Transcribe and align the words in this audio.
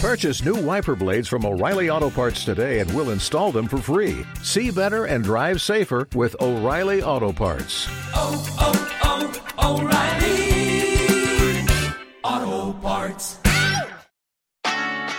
Purchase 0.00 0.44
new 0.44 0.54
wiper 0.54 0.94
blades 0.94 1.26
from 1.26 1.44
O'Reilly 1.44 1.90
Auto 1.90 2.08
Parts 2.08 2.44
today 2.44 2.78
and 2.78 2.88
we'll 2.94 3.10
install 3.10 3.50
them 3.50 3.66
for 3.66 3.78
free. 3.78 4.24
See 4.44 4.70
better 4.70 5.06
and 5.06 5.24
drive 5.24 5.60
safer 5.60 6.06
with 6.14 6.40
O'Reilly 6.40 7.02
Auto 7.02 7.32
Parts. 7.32 7.88
Oh, 8.14 8.46
oh, 8.60 9.42
oh, 9.58 9.80
O'Reilly 12.22 12.46
Auto 12.62 12.78
Parts. 12.78 13.38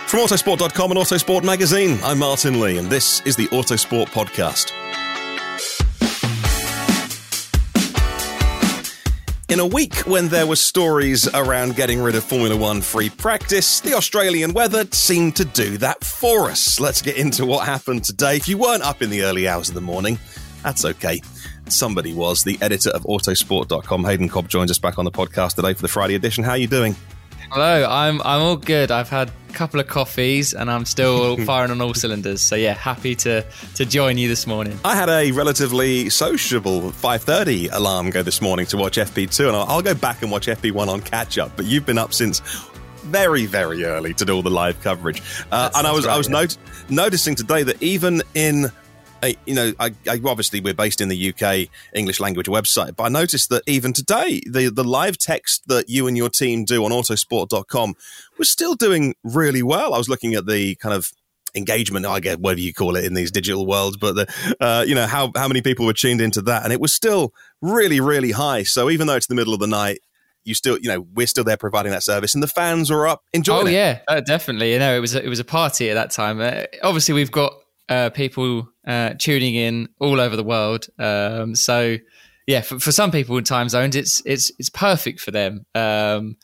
From 0.06 0.20
Autosport.com 0.20 0.90
and 0.92 1.00
Autosport 1.00 1.44
Magazine, 1.44 1.98
I'm 2.02 2.18
Martyn 2.20 2.58
Lee, 2.58 2.78
and 2.78 2.88
this 2.88 3.20
is 3.26 3.36
the 3.36 3.48
Autosport 3.48 4.06
Podcast. 4.06 4.72
In 9.50 9.58
a 9.58 9.66
week 9.66 10.06
when 10.06 10.28
there 10.28 10.46
were 10.46 10.54
stories 10.54 11.26
around 11.34 11.74
getting 11.74 12.00
rid 12.00 12.14
of 12.14 12.22
Formula 12.22 12.56
One 12.56 12.80
free 12.80 13.10
practice, 13.10 13.80
the 13.80 13.94
Australian 13.94 14.52
weather 14.52 14.86
seemed 14.92 15.34
to 15.36 15.44
do 15.44 15.76
that 15.78 16.04
for 16.04 16.48
us. 16.48 16.78
Let's 16.78 17.02
get 17.02 17.16
into 17.16 17.44
what 17.44 17.66
happened 17.66 18.04
today. 18.04 18.36
If 18.36 18.46
you 18.46 18.58
weren't 18.58 18.84
up 18.84 19.02
in 19.02 19.10
the 19.10 19.24
early 19.24 19.48
hours 19.48 19.68
of 19.68 19.74
the 19.74 19.80
morning, 19.80 20.20
that's 20.62 20.84
okay. 20.84 21.20
Somebody 21.66 22.14
was. 22.14 22.44
The 22.44 22.58
editor 22.60 22.90
of 22.90 23.02
Autosport.com, 23.02 24.04
Haydn 24.04 24.28
Cobb, 24.28 24.48
joins 24.48 24.70
us 24.70 24.78
back 24.78 25.00
on 25.00 25.04
the 25.04 25.10
podcast 25.10 25.56
today 25.56 25.74
for 25.74 25.82
the 25.82 25.88
Friday 25.88 26.14
edition. 26.14 26.44
How 26.44 26.52
are 26.52 26.56
you 26.56 26.68
doing? 26.68 26.94
Hello, 27.52 27.84
I'm 27.90 28.20
I'm 28.22 28.40
all 28.42 28.56
good. 28.56 28.92
I've 28.92 29.08
had 29.08 29.28
a 29.48 29.52
couple 29.52 29.80
of 29.80 29.88
coffees 29.88 30.54
and 30.54 30.70
I'm 30.70 30.84
still 30.84 31.36
firing 31.44 31.72
on 31.72 31.80
all 31.80 31.94
cylinders. 31.94 32.40
So 32.42 32.54
yeah, 32.54 32.74
happy 32.74 33.16
to 33.16 33.44
to 33.74 33.84
join 33.84 34.18
you 34.18 34.28
this 34.28 34.46
morning. 34.46 34.78
I 34.84 34.94
had 34.94 35.08
a 35.08 35.32
relatively 35.32 36.10
sociable 36.10 36.92
5:30 36.92 37.72
alarm 37.72 38.10
go 38.10 38.22
this 38.22 38.40
morning 38.40 38.66
to 38.66 38.76
watch 38.76 38.98
FP2, 38.98 39.48
and 39.48 39.56
I'll, 39.56 39.66
I'll 39.68 39.82
go 39.82 39.94
back 39.94 40.22
and 40.22 40.30
watch 40.30 40.46
FP1 40.46 40.86
on 40.86 41.00
catch 41.00 41.38
up. 41.38 41.56
But 41.56 41.64
you've 41.66 41.84
been 41.84 41.98
up 41.98 42.14
since 42.14 42.40
very 43.02 43.46
very 43.46 43.84
early 43.84 44.14
to 44.14 44.24
do 44.24 44.32
all 44.32 44.42
the 44.42 44.50
live 44.50 44.80
coverage, 44.82 45.20
uh, 45.50 45.70
and 45.74 45.88
I 45.88 45.92
was 45.92 46.06
right, 46.06 46.14
I 46.14 46.18
was 46.18 46.28
yeah. 46.28 46.32
not- 46.42 46.56
noticing 46.88 47.34
today 47.34 47.64
that 47.64 47.82
even 47.82 48.22
in 48.34 48.70
a, 49.22 49.36
you 49.46 49.54
know, 49.54 49.72
I, 49.78 49.94
I, 50.08 50.20
obviously 50.24 50.60
we're 50.60 50.74
based 50.74 51.00
in 51.00 51.08
the 51.08 51.34
UK 51.34 51.68
English 51.94 52.20
language 52.20 52.46
website, 52.46 52.96
but 52.96 53.04
I 53.04 53.08
noticed 53.08 53.48
that 53.50 53.62
even 53.66 53.92
today, 53.92 54.40
the, 54.46 54.70
the 54.70 54.84
live 54.84 55.18
text 55.18 55.68
that 55.68 55.88
you 55.88 56.06
and 56.06 56.16
your 56.16 56.28
team 56.28 56.64
do 56.64 56.84
on 56.84 56.90
autosport.com 56.90 57.94
was 58.38 58.50
still 58.50 58.74
doing 58.74 59.14
really 59.24 59.62
well. 59.62 59.94
I 59.94 59.98
was 59.98 60.08
looking 60.08 60.34
at 60.34 60.46
the 60.46 60.74
kind 60.76 60.94
of 60.94 61.10
engagement, 61.54 62.06
I 62.06 62.20
guess, 62.20 62.36
whatever 62.36 62.60
you 62.60 62.72
call 62.72 62.96
it 62.96 63.04
in 63.04 63.14
these 63.14 63.30
digital 63.30 63.66
worlds, 63.66 63.96
but 63.96 64.14
the, 64.14 64.54
uh, 64.60 64.84
you 64.86 64.94
know, 64.94 65.06
how, 65.06 65.32
how 65.34 65.48
many 65.48 65.62
people 65.62 65.84
were 65.84 65.92
tuned 65.92 66.20
into 66.20 66.42
that. 66.42 66.62
And 66.64 66.72
it 66.72 66.80
was 66.80 66.94
still 66.94 67.32
really, 67.60 68.00
really 68.00 68.30
high. 68.32 68.62
So 68.62 68.88
even 68.90 69.06
though 69.06 69.16
it's 69.16 69.26
the 69.26 69.34
middle 69.34 69.52
of 69.54 69.60
the 69.60 69.66
night, 69.66 69.98
you 70.44 70.54
still, 70.54 70.78
you 70.80 70.88
know, 70.88 71.06
we're 71.12 71.26
still 71.26 71.44
there 71.44 71.56
providing 71.58 71.92
that 71.92 72.02
service 72.02 72.34
and 72.34 72.42
the 72.42 72.48
fans 72.48 72.90
are 72.90 73.06
up 73.06 73.24
enjoying 73.34 73.64
Oh 73.64 73.66
it. 73.66 73.72
yeah, 73.74 73.98
uh, 74.08 74.20
definitely. 74.20 74.72
You 74.72 74.78
know, 74.78 74.96
it 74.96 75.00
was 75.00 75.14
a, 75.14 75.22
it 75.22 75.28
was 75.28 75.38
a 75.38 75.44
party 75.44 75.90
at 75.90 75.94
that 75.94 76.10
time. 76.12 76.40
Uh, 76.40 76.62
obviously, 76.82 77.12
we've 77.14 77.30
got 77.30 77.52
uh, 77.90 78.08
people 78.10 78.68
uh, 78.86 79.14
tuning 79.18 79.54
in 79.54 79.88
all 79.98 80.20
over 80.20 80.36
the 80.36 80.44
world. 80.44 80.86
Um, 80.98 81.54
so 81.54 81.96
yeah, 82.46 82.62
for, 82.62 82.78
for 82.78 82.92
some 82.92 83.10
people 83.10 83.36
in 83.36 83.44
time 83.44 83.68
zones, 83.68 83.96
it's 83.96 84.22
it's 84.24 84.50
it's 84.58 84.70
perfect 84.70 85.20
for 85.20 85.32
them. 85.32 85.66
Um, 85.74 86.36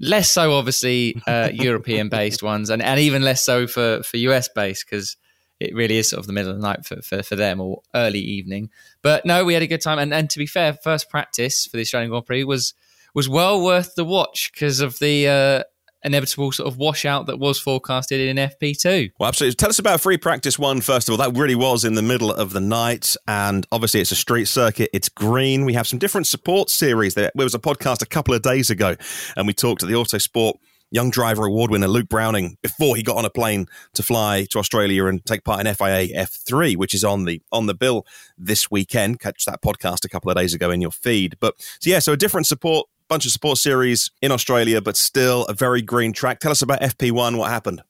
less 0.00 0.32
so, 0.32 0.54
obviously, 0.54 1.20
uh, 1.26 1.50
European 1.52 2.08
based 2.08 2.42
ones, 2.42 2.70
and, 2.70 2.82
and 2.82 2.98
even 2.98 3.22
less 3.22 3.44
so 3.44 3.66
for 3.66 4.02
for 4.02 4.16
US 4.16 4.48
based 4.48 4.86
because 4.88 5.16
it 5.60 5.74
really 5.74 5.98
is 5.98 6.10
sort 6.10 6.20
of 6.20 6.26
the 6.26 6.32
middle 6.32 6.52
of 6.52 6.56
the 6.56 6.62
night 6.62 6.86
for, 6.86 7.02
for, 7.02 7.22
for 7.22 7.34
them 7.34 7.60
or 7.60 7.82
early 7.94 8.20
evening. 8.20 8.70
But 9.02 9.26
no, 9.26 9.44
we 9.44 9.54
had 9.54 9.62
a 9.62 9.66
good 9.66 9.80
time. 9.80 9.98
And, 9.98 10.14
and 10.14 10.30
to 10.30 10.38
be 10.38 10.46
fair, 10.46 10.72
first 10.72 11.10
practice 11.10 11.66
for 11.66 11.76
the 11.76 11.80
Australian 11.82 12.10
Grand 12.10 12.26
Prix 12.26 12.44
was 12.44 12.74
was 13.14 13.28
well 13.28 13.62
worth 13.62 13.94
the 13.94 14.04
watch 14.04 14.50
because 14.52 14.80
of 14.80 14.98
the 14.98 15.28
uh, 15.28 15.62
inevitable 16.04 16.52
sort 16.52 16.68
of 16.68 16.78
washout 16.78 17.26
that 17.26 17.38
was 17.38 17.60
forecasted 17.60 18.20
in 18.20 18.36
FP2. 18.36 19.12
Well, 19.18 19.28
absolutely. 19.28 19.56
Tell 19.56 19.68
us 19.68 19.78
about 19.78 20.00
Free 20.00 20.18
Practice 20.18 20.58
One, 20.58 20.80
first 20.80 21.08
of 21.08 21.12
all. 21.12 21.18
That 21.18 21.38
really 21.38 21.54
was 21.54 21.84
in 21.84 21.94
the 21.94 22.02
middle 22.02 22.32
of 22.32 22.52
the 22.52 22.60
night. 22.60 23.16
And 23.26 23.66
obviously, 23.72 24.00
it's 24.00 24.12
a 24.12 24.16
street 24.16 24.46
circuit. 24.46 24.90
It's 24.92 25.08
green. 25.08 25.64
We 25.64 25.74
have 25.74 25.86
some 25.86 25.98
different 25.98 26.26
support 26.26 26.70
series. 26.70 27.14
There 27.14 27.30
was 27.34 27.54
a 27.54 27.58
podcast 27.58 28.02
a 28.02 28.06
couple 28.06 28.34
of 28.34 28.42
days 28.42 28.70
ago, 28.70 28.96
and 29.36 29.46
we 29.46 29.52
talked 29.52 29.80
to 29.80 29.86
the 29.86 29.94
Autosport 29.94 30.54
Young 30.90 31.10
Driver 31.10 31.44
Award 31.44 31.70
winner 31.70 31.88
Luke 31.88 32.08
Browning 32.08 32.56
before 32.62 32.96
he 32.96 33.02
got 33.02 33.16
on 33.16 33.24
a 33.24 33.30
plane 33.30 33.66
to 33.92 34.02
fly 34.02 34.46
to 34.50 34.58
Australia 34.58 35.04
and 35.06 35.24
take 35.26 35.44
part 35.44 35.60
in 35.60 35.74
FIA 35.74 36.08
F3, 36.08 36.76
which 36.76 36.94
is 36.94 37.04
on 37.04 37.24
the 37.24 37.42
on 37.52 37.66
the 37.66 37.74
bill 37.74 38.06
this 38.38 38.70
weekend. 38.70 39.20
Catch 39.20 39.44
that 39.44 39.60
podcast 39.60 40.04
a 40.04 40.08
couple 40.08 40.30
of 40.30 40.36
days 40.36 40.54
ago 40.54 40.70
in 40.70 40.80
your 40.80 40.90
feed. 40.90 41.36
But 41.40 41.54
so 41.80 41.90
yeah, 41.90 41.98
so 41.98 42.12
a 42.12 42.16
different 42.16 42.46
support 42.46 42.88
bunch 43.08 43.26
of 43.26 43.32
support 43.32 43.58
series 43.58 44.10
in 44.22 44.30
Australia, 44.32 44.80
but 44.80 44.96
still 44.96 45.44
a 45.46 45.54
very 45.54 45.82
green 45.82 46.12
track. 46.12 46.40
Tell 46.40 46.50
us 46.50 46.62
about 46.62 46.80
FP1. 46.80 47.36
What 47.36 47.50
happened? 47.50 47.82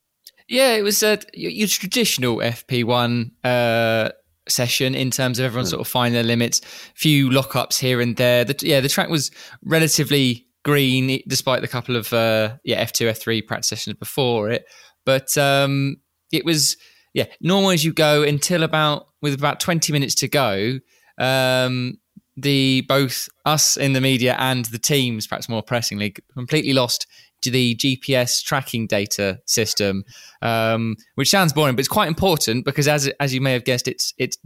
Yeah, 0.49 0.75
it 0.75 0.83
was 0.83 1.03
a 1.03 1.19
your, 1.35 1.51
your 1.51 1.69
traditional 1.69 2.37
FP1 2.39 3.31
uh, 3.45 4.11
session 4.49 4.95
in 4.95 5.11
terms 5.11 5.39
of 5.39 5.45
everyone 5.45 5.67
sort 5.67 5.81
of 5.81 5.89
finding 5.89 6.15
their 6.15 6.23
limits. 6.23 6.61
Few 6.95 7.29
lockups 7.29 7.79
here 7.79 8.01
and 8.01 8.17
there. 8.17 8.45
The, 8.45 8.57
yeah, 8.63 8.81
the 8.81 8.89
track 8.89 9.11
was 9.11 9.31
relatively 9.63 10.47
green 10.65 11.23
despite 11.29 11.61
the 11.61 11.69
couple 11.69 11.97
of 11.97 12.13
uh, 12.13 12.57
yeah 12.65 12.83
F2, 12.85 13.11
F3 13.11 13.47
practice 13.47 13.69
sessions 13.69 13.97
before 13.97 14.51
it. 14.51 14.65
But 15.05 15.37
um, 15.37 15.97
it 16.33 16.45
was 16.45 16.77
yeah 17.15 17.27
normal 17.41 17.71
as 17.71 17.85
you 17.85 17.93
go 17.93 18.23
until 18.23 18.63
about 18.63 19.09
with 19.21 19.35
about 19.35 19.61
twenty 19.61 19.93
minutes 19.93 20.15
to 20.17 20.29
go. 20.29 20.79
Um, 21.19 21.99
the 22.41 22.83
both 22.83 23.29
us 23.45 23.77
in 23.77 23.93
the 23.93 24.01
media 24.01 24.37
and 24.39 24.67
the 24.67 24.79
teams, 24.79 25.27
perhaps 25.27 25.49
more 25.49 25.63
pressingly, 25.63 26.15
completely 26.35 26.73
lost 26.73 27.07
the 27.51 27.77
GPS 27.77 28.43
tracking 28.43 28.87
data 28.87 29.41
system, 29.47 30.05
um, 30.43 30.97
which 31.15 31.31
sounds 31.31 31.53
boring, 31.53 31.77
but 31.77 31.81
it's 31.81 31.89
quite 31.89 32.09
important 32.09 32.65
because, 32.65 32.89
as 32.89 33.09
as 33.21 33.35
you 33.35 33.41
may 33.41 33.53
have 33.53 33.65
guessed, 33.65 33.89
it's 33.89 34.13
it's 34.19 34.39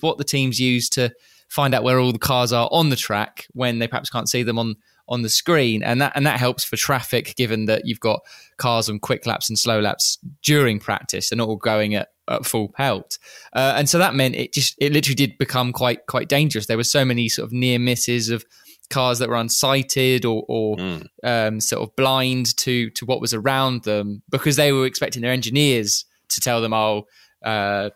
what 0.00 0.18
the 0.18 0.24
teams 0.24 0.58
use 0.58 0.88
to 0.90 1.12
find 1.48 1.74
out 1.74 1.82
where 1.82 1.98
all 1.98 2.12
the 2.12 2.18
cars 2.18 2.52
are 2.52 2.68
on 2.70 2.90
the 2.90 2.96
track 2.96 3.46
when 3.52 3.78
they 3.78 3.88
perhaps 3.88 4.10
can't 4.10 4.28
see 4.28 4.42
them 4.42 4.58
on 4.58 4.76
on 5.08 5.22
the 5.22 5.28
screen, 5.28 5.82
and 5.82 6.00
that 6.00 6.12
and 6.14 6.26
that 6.26 6.38
helps 6.38 6.64
for 6.64 6.76
traffic, 6.76 7.34
given 7.36 7.66
that 7.66 7.82
you've 7.84 8.00
got 8.00 8.20
cars 8.56 8.88
on 8.88 8.98
quick 8.98 9.26
laps 9.26 9.48
and 9.48 9.58
slow 9.58 9.80
laps 9.80 10.18
during 10.42 10.78
practice, 10.78 11.30
and 11.30 11.38
not 11.38 11.48
all 11.48 11.56
going 11.56 11.94
at, 11.94 12.08
at 12.28 12.44
full 12.44 12.68
pelt, 12.68 13.18
uh, 13.54 13.74
and 13.76 13.88
so 13.88 13.98
that 13.98 14.14
meant 14.14 14.34
it 14.34 14.52
just 14.52 14.74
it 14.78 14.92
literally 14.92 15.14
did 15.14 15.38
become 15.38 15.72
quite 15.72 16.06
quite 16.06 16.28
dangerous. 16.28 16.66
There 16.66 16.76
were 16.76 16.84
so 16.84 17.04
many 17.04 17.28
sort 17.28 17.46
of 17.46 17.52
near 17.52 17.78
misses 17.78 18.28
of 18.28 18.44
cars 18.90 19.18
that 19.18 19.28
were 19.28 19.36
unsighted 19.36 20.24
or, 20.24 20.44
or 20.48 20.76
um, 21.22 21.60
sort 21.60 21.82
of 21.82 21.94
blind 21.96 22.56
to 22.56 22.90
to 22.90 23.04
what 23.04 23.20
was 23.20 23.34
around 23.34 23.84
them 23.84 24.22
because 24.30 24.56
they 24.56 24.72
were 24.72 24.86
expecting 24.86 25.22
their 25.22 25.32
engineers 25.32 26.04
to 26.30 26.40
tell 26.40 26.60
them, 26.60 26.72
"Oh, 26.72 27.06
uh, 27.44 27.90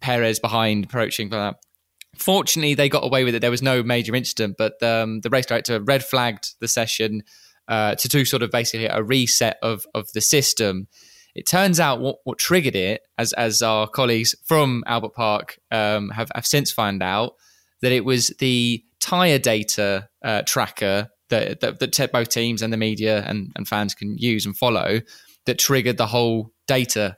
Perez 0.00 0.38
behind 0.38 0.84
approaching." 0.84 1.28
Blah, 1.28 1.50
blah. 1.50 1.58
Fortunately, 2.18 2.74
they 2.74 2.88
got 2.88 3.04
away 3.04 3.24
with 3.24 3.34
it. 3.34 3.40
There 3.40 3.50
was 3.50 3.62
no 3.62 3.82
major 3.82 4.14
incident, 4.14 4.56
but 4.58 4.82
um, 4.82 5.20
the 5.20 5.30
race 5.30 5.46
director 5.46 5.80
red 5.80 6.04
flagged 6.04 6.54
the 6.60 6.68
session 6.68 7.22
uh, 7.68 7.94
to 7.96 8.08
do 8.08 8.24
sort 8.24 8.42
of 8.42 8.50
basically 8.50 8.86
a 8.86 9.02
reset 9.02 9.58
of 9.62 9.86
of 9.94 10.12
the 10.12 10.20
system. 10.20 10.88
It 11.34 11.46
turns 11.46 11.80
out 11.80 12.00
what, 12.00 12.18
what 12.24 12.38
triggered 12.38 12.76
it, 12.76 13.02
as 13.18 13.32
as 13.32 13.62
our 13.62 13.88
colleagues 13.88 14.34
from 14.44 14.84
Albert 14.86 15.14
Park 15.14 15.58
um, 15.70 16.10
have 16.10 16.30
have 16.34 16.46
since 16.46 16.70
found 16.70 17.02
out, 17.02 17.34
that 17.80 17.92
it 17.92 18.04
was 18.04 18.28
the 18.38 18.84
tire 19.00 19.38
data 19.38 20.08
uh, 20.22 20.42
tracker 20.46 21.10
that, 21.28 21.60
that 21.60 21.80
that 21.80 22.12
both 22.12 22.28
teams 22.28 22.62
and 22.62 22.72
the 22.72 22.76
media 22.76 23.24
and, 23.26 23.52
and 23.56 23.66
fans 23.66 23.94
can 23.94 24.16
use 24.16 24.46
and 24.46 24.56
follow 24.56 25.00
that 25.46 25.58
triggered 25.58 25.96
the 25.96 26.06
whole 26.06 26.50
data 26.66 27.16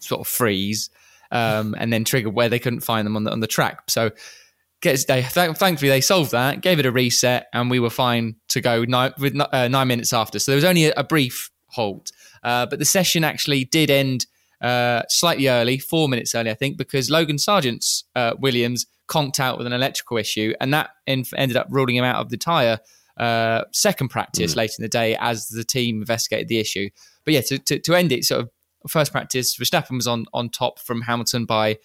sort 0.00 0.20
of 0.20 0.26
freeze 0.26 0.90
um, 1.30 1.74
and 1.78 1.92
then 1.92 2.04
triggered 2.04 2.34
where 2.34 2.48
they 2.48 2.58
couldn't 2.58 2.80
find 2.80 3.06
them 3.06 3.16
on 3.16 3.24
the 3.24 3.30
on 3.30 3.40
the 3.40 3.46
track. 3.46 3.82
So 3.88 4.10
they 4.82 5.22
thankfully 5.22 5.88
they 5.88 6.00
solved 6.00 6.32
that, 6.32 6.62
gave 6.62 6.78
it 6.78 6.86
a 6.86 6.92
reset, 6.92 7.46
and 7.52 7.70
we 7.70 7.78
were 7.78 7.90
fine 7.90 8.36
to 8.48 8.60
go 8.60 8.84
nine, 8.84 9.12
with 9.18 9.38
uh, 9.38 9.68
nine 9.68 9.88
minutes 9.88 10.12
after. 10.12 10.38
So 10.38 10.52
there 10.52 10.56
was 10.56 10.64
only 10.64 10.86
a, 10.86 10.92
a 10.96 11.04
brief 11.04 11.50
halt, 11.66 12.10
uh, 12.42 12.66
but 12.66 12.78
the 12.78 12.84
session 12.84 13.24
actually 13.24 13.64
did 13.64 13.90
end 13.90 14.26
uh, 14.60 15.02
slightly 15.08 15.48
early, 15.48 15.78
four 15.78 16.08
minutes 16.08 16.34
early, 16.34 16.50
I 16.50 16.54
think, 16.54 16.76
because 16.76 17.10
Logan 17.10 17.36
Sargeant's 17.36 18.04
uh, 18.16 18.32
Williams 18.38 18.86
conked 19.06 19.40
out 19.40 19.58
with 19.58 19.66
an 19.66 19.72
electrical 19.72 20.16
issue, 20.16 20.54
and 20.60 20.72
that 20.72 20.90
en- 21.06 21.24
ended 21.36 21.56
up 21.56 21.66
ruling 21.70 21.96
him 21.96 22.04
out 22.04 22.16
of 22.16 22.30
the 22.30 22.36
tyre. 22.36 22.78
Uh, 23.16 23.64
second 23.72 24.08
practice 24.08 24.56
late 24.56 24.70
in 24.78 24.82
the 24.82 24.88
day 24.88 25.14
as 25.20 25.48
the 25.48 25.64
team 25.64 26.00
investigated 26.00 26.48
the 26.48 26.58
issue. 26.58 26.88
But 27.26 27.34
yeah, 27.34 27.42
to, 27.42 27.58
to, 27.58 27.78
to 27.78 27.94
end 27.94 28.12
it, 28.12 28.24
sort 28.24 28.40
of 28.40 28.50
first 28.88 29.12
practice, 29.12 29.56
Verstappen 29.56 29.96
was 29.96 30.06
on 30.06 30.26
on 30.32 30.48
top 30.48 30.78
from 30.78 31.02
Hamilton 31.02 31.44
by 31.44 31.78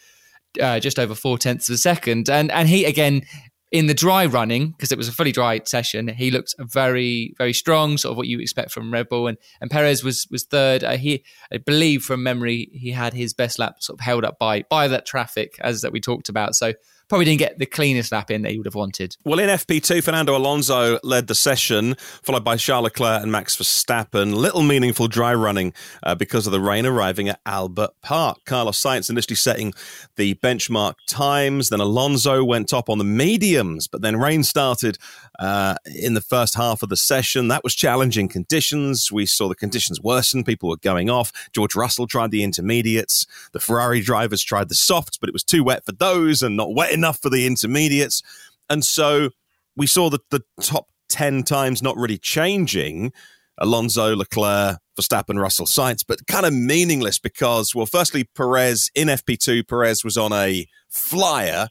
uh, 0.61 0.79
just 0.79 0.99
over 0.99 1.15
four 1.15 1.37
tenths 1.37 1.69
of 1.69 1.75
a 1.75 1.77
second, 1.77 2.29
and 2.29 2.51
and 2.51 2.69
he 2.69 2.85
again 2.85 3.23
in 3.71 3.87
the 3.87 3.93
dry 3.93 4.25
running 4.25 4.69
because 4.69 4.91
it 4.91 4.97
was 4.97 5.07
a 5.07 5.11
fully 5.11 5.31
dry 5.31 5.59
session. 5.65 6.07
He 6.07 6.31
looked 6.31 6.55
very 6.59 7.33
very 7.37 7.53
strong, 7.53 7.97
sort 7.97 8.11
of 8.11 8.17
what 8.17 8.27
you 8.27 8.39
expect 8.39 8.71
from 8.71 8.91
Red 8.91 9.09
Bull, 9.09 9.27
and 9.27 9.37
and 9.59 9.69
Perez 9.69 10.03
was 10.03 10.27
was 10.31 10.43
third. 10.43 10.83
Uh, 10.83 10.97
he 10.97 11.23
I 11.51 11.57
believe 11.57 12.03
from 12.03 12.23
memory 12.23 12.69
he 12.71 12.91
had 12.91 13.13
his 13.13 13.33
best 13.33 13.59
lap 13.59 13.81
sort 13.81 13.99
of 13.99 14.05
held 14.05 14.23
up 14.23 14.39
by 14.39 14.63
by 14.69 14.87
that 14.87 15.05
traffic 15.05 15.57
as 15.59 15.81
that 15.81 15.91
we 15.91 15.99
talked 15.99 16.29
about. 16.29 16.55
So 16.55 16.73
probably 17.07 17.25
didn't 17.25 17.39
get 17.39 17.59
the 17.59 17.65
cleanest 17.65 18.11
lap 18.11 18.31
in 18.31 18.41
that 18.43 18.51
he 18.51 18.57
would 18.57 18.65
have 18.65 18.75
wanted. 18.75 19.15
Well, 19.23 19.39
in 19.39 19.49
FP2, 19.49 20.03
Fernando 20.03 20.35
Alonso 20.35 20.99
led 21.03 21.27
the 21.27 21.35
session, 21.35 21.95
followed 22.23 22.43
by 22.43 22.57
Charles 22.57 22.85
Leclerc 22.85 23.21
and 23.21 23.31
Max 23.31 23.55
Verstappen. 23.57 24.33
Little 24.33 24.63
meaningful 24.63 25.07
dry 25.07 25.33
running 25.33 25.73
uh, 26.03 26.15
because 26.15 26.47
of 26.47 26.51
the 26.51 26.59
rain 26.59 26.85
arriving 26.85 27.29
at 27.29 27.39
Albert 27.45 27.91
Park. 28.01 28.39
Carlos 28.45 28.81
Sainz 28.81 29.09
initially 29.09 29.35
setting 29.35 29.73
the 30.15 30.35
benchmark 30.35 30.95
times, 31.07 31.69
then 31.69 31.79
Alonso 31.79 32.43
went 32.43 32.69
top 32.69 32.89
on 32.89 32.97
the 32.97 33.03
mediums, 33.03 33.87
but 33.87 34.01
then 34.01 34.17
rain 34.17 34.43
started 34.43 34.97
uh, 35.39 35.75
in 35.85 36.13
the 36.13 36.21
first 36.21 36.55
half 36.55 36.81
of 36.81 36.89
the 36.89 36.97
session. 36.97 37.47
That 37.47 37.63
was 37.63 37.75
challenging 37.75 38.27
conditions. 38.27 39.11
We 39.11 39.25
saw 39.25 39.47
the 39.47 39.55
conditions 39.55 40.01
worsen. 40.01 40.43
People 40.43 40.69
were 40.69 40.77
going 40.77 41.09
off. 41.09 41.31
George 41.53 41.75
Russell 41.75 42.07
tried 42.07 42.31
the 42.31 42.43
intermediates. 42.43 43.27
The 43.51 43.59
Ferrari 43.59 44.01
drivers 44.01 44.43
tried 44.43 44.69
the 44.69 44.75
softs, 44.75 45.17
but 45.17 45.29
it 45.29 45.33
was 45.33 45.43
too 45.43 45.63
wet 45.63 45.85
for 45.85 45.91
those 45.91 46.41
and 46.41 46.57
not 46.57 46.73
wet 46.73 46.94
enough 46.95 47.19
for 47.21 47.29
the 47.29 47.45
intermediates. 47.45 48.23
And 48.69 48.83
so 48.83 49.29
we 49.75 49.85
saw 49.85 50.09
the, 50.09 50.19
the 50.31 50.41
top 50.61 50.87
10 51.09 51.43
times 51.43 51.83
not 51.83 51.97
really 51.97 52.17
changing. 52.17 53.13
Alonso, 53.57 54.15
Leclerc, 54.15 54.79
Verstappen, 54.99 55.39
Russell, 55.39 55.65
Sainz, 55.65 56.03
but 56.05 56.25
kind 56.27 56.45
of 56.45 56.53
meaningless 56.53 57.19
because, 57.19 57.73
well, 57.73 57.85
firstly, 57.85 58.25
Perez 58.35 58.89
in 58.95 59.07
FP2, 59.07 59.67
Perez 59.67 60.03
was 60.03 60.17
on 60.17 60.33
a 60.33 60.67
flyer 60.89 61.67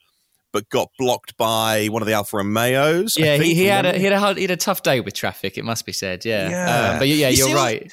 but 0.54 0.68
got 0.68 0.88
blocked 1.00 1.36
by 1.36 1.88
one 1.88 2.00
of 2.00 2.06
the 2.06 2.14
Alfa 2.14 2.36
Romeos. 2.36 3.18
Yeah, 3.18 3.36
he, 3.38 3.54
he 3.54 3.64
had 3.64 3.84
a 3.84 3.98
he 3.98 4.04
had 4.04 4.12
a 4.12 4.20
hard, 4.20 4.36
he 4.36 4.44
had 4.44 4.52
a 4.52 4.56
tough 4.56 4.84
day 4.84 5.00
with 5.00 5.12
traffic. 5.12 5.58
It 5.58 5.64
must 5.64 5.84
be 5.84 5.90
said. 5.90 6.24
Yeah, 6.24 6.48
yeah. 6.48 6.90
Um, 6.92 6.98
but 7.00 7.08
yeah, 7.08 7.28
you 7.28 7.48
are 7.48 7.54
right. 7.54 7.92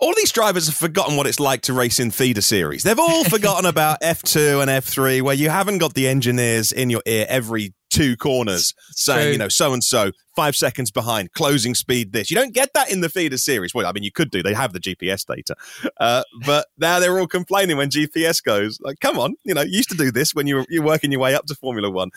All 0.00 0.14
these 0.16 0.32
drivers 0.32 0.66
have 0.66 0.76
forgotten 0.76 1.16
what 1.16 1.26
it's 1.26 1.38
like 1.38 1.62
to 1.62 1.74
race 1.74 2.00
in 2.00 2.10
feeder 2.10 2.40
series. 2.40 2.82
They've 2.82 2.98
all 2.98 3.24
forgotten 3.28 3.66
about 3.66 4.00
F2 4.00 4.62
and 4.62 4.70
F3, 4.70 5.20
where 5.22 5.34
you 5.34 5.50
haven't 5.50 5.78
got 5.78 5.94
the 5.94 6.08
engineers 6.08 6.72
in 6.72 6.88
your 6.88 7.02
ear 7.06 7.26
every 7.28 7.74
two 7.90 8.16
corners 8.16 8.72
saying, 8.92 9.24
True. 9.24 9.32
you 9.32 9.38
know, 9.38 9.48
so 9.48 9.72
and 9.74 9.84
so, 9.84 10.12
five 10.34 10.56
seconds 10.56 10.90
behind, 10.90 11.32
closing 11.32 11.74
speed 11.74 12.12
this. 12.12 12.30
You 12.30 12.36
don't 12.36 12.54
get 12.54 12.70
that 12.74 12.90
in 12.90 13.02
the 13.02 13.10
feeder 13.10 13.36
series. 13.36 13.74
Well, 13.74 13.86
I 13.86 13.92
mean, 13.92 14.04
you 14.04 14.12
could 14.12 14.30
do. 14.30 14.42
They 14.42 14.54
have 14.54 14.72
the 14.72 14.80
GPS 14.80 15.26
data. 15.26 15.54
Uh, 15.98 16.22
but 16.46 16.66
now 16.78 16.98
they're 16.98 17.18
all 17.18 17.26
complaining 17.26 17.76
when 17.76 17.90
GPS 17.90 18.42
goes, 18.42 18.78
like, 18.80 19.00
come 19.00 19.18
on, 19.18 19.34
you 19.44 19.52
know, 19.52 19.62
you 19.62 19.76
used 19.76 19.90
to 19.90 19.96
do 19.96 20.10
this 20.10 20.34
when 20.34 20.46
you 20.46 20.56
were, 20.56 20.66
you're 20.70 20.84
working 20.84 21.12
your 21.12 21.20
way 21.20 21.34
up 21.34 21.44
to 21.46 21.54
Formula 21.54 21.90
One. 21.90 22.10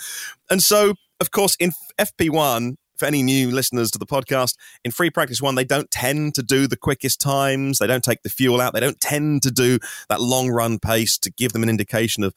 And 0.49 0.63
so, 0.63 0.93
of 1.19 1.31
course, 1.31 1.57
in 1.59 1.73
FP1, 1.99 2.75
for 2.97 3.05
any 3.05 3.23
new 3.23 3.51
listeners 3.51 3.91
to 3.91 3.99
the 3.99 4.05
podcast, 4.05 4.55
in 4.83 4.91
free 4.91 5.09
practice 5.09 5.41
one, 5.41 5.55
they 5.55 5.63
don't 5.63 5.91
tend 5.91 6.35
to 6.35 6.43
do 6.43 6.67
the 6.67 6.77
quickest 6.77 7.19
times. 7.19 7.79
They 7.79 7.87
don't 7.87 8.03
take 8.03 8.23
the 8.23 8.29
fuel 8.29 8.61
out. 8.61 8.73
They 8.73 8.79
don't 8.79 8.99
tend 8.99 9.43
to 9.43 9.51
do 9.51 9.79
that 10.09 10.21
long 10.21 10.49
run 10.49 10.79
pace 10.79 11.17
to 11.19 11.31
give 11.31 11.53
them 11.53 11.63
an 11.63 11.69
indication 11.69 12.23
of 12.23 12.33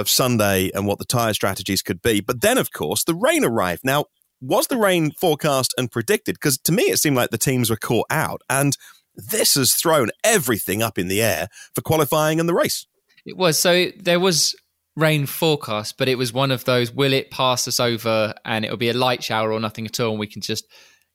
of 0.00 0.08
Sunday 0.08 0.70
and 0.74 0.86
what 0.86 0.98
the 0.98 1.04
tyre 1.04 1.34
strategies 1.34 1.82
could 1.82 2.02
be. 2.02 2.20
But 2.20 2.40
then, 2.40 2.58
of 2.58 2.72
course, 2.72 3.04
the 3.04 3.14
rain 3.14 3.44
arrived. 3.44 3.84
Now, 3.84 4.06
was 4.40 4.66
the 4.66 4.78
rain 4.78 5.12
forecast 5.12 5.74
and 5.76 5.92
predicted? 5.92 6.36
Because 6.36 6.58
to 6.58 6.72
me, 6.72 6.84
it 6.84 6.98
seemed 6.98 7.16
like 7.16 7.30
the 7.30 7.38
teams 7.38 7.70
were 7.70 7.76
caught 7.76 8.06
out. 8.10 8.40
And 8.48 8.76
this 9.14 9.54
has 9.54 9.74
thrown 9.74 10.10
everything 10.24 10.82
up 10.82 10.98
in 10.98 11.08
the 11.08 11.22
air 11.22 11.48
for 11.74 11.82
qualifying 11.82 12.40
and 12.40 12.48
the 12.48 12.54
race. 12.54 12.86
It 13.26 13.36
was. 13.36 13.58
So 13.58 13.90
there 13.98 14.18
was 14.18 14.56
rain 15.00 15.26
forecast, 15.26 15.98
but 15.98 16.08
it 16.08 16.16
was 16.16 16.32
one 16.32 16.50
of 16.50 16.64
those 16.64 16.92
will 16.92 17.12
it 17.12 17.30
pass 17.30 17.66
us 17.66 17.80
over 17.80 18.34
and 18.44 18.64
it'll 18.64 18.76
be 18.76 18.90
a 18.90 18.94
light 18.94 19.22
shower 19.22 19.52
or 19.52 19.60
nothing 19.60 19.86
at 19.86 19.98
all 20.00 20.10
and 20.10 20.20
we 20.20 20.26
can 20.26 20.42
just 20.42 20.66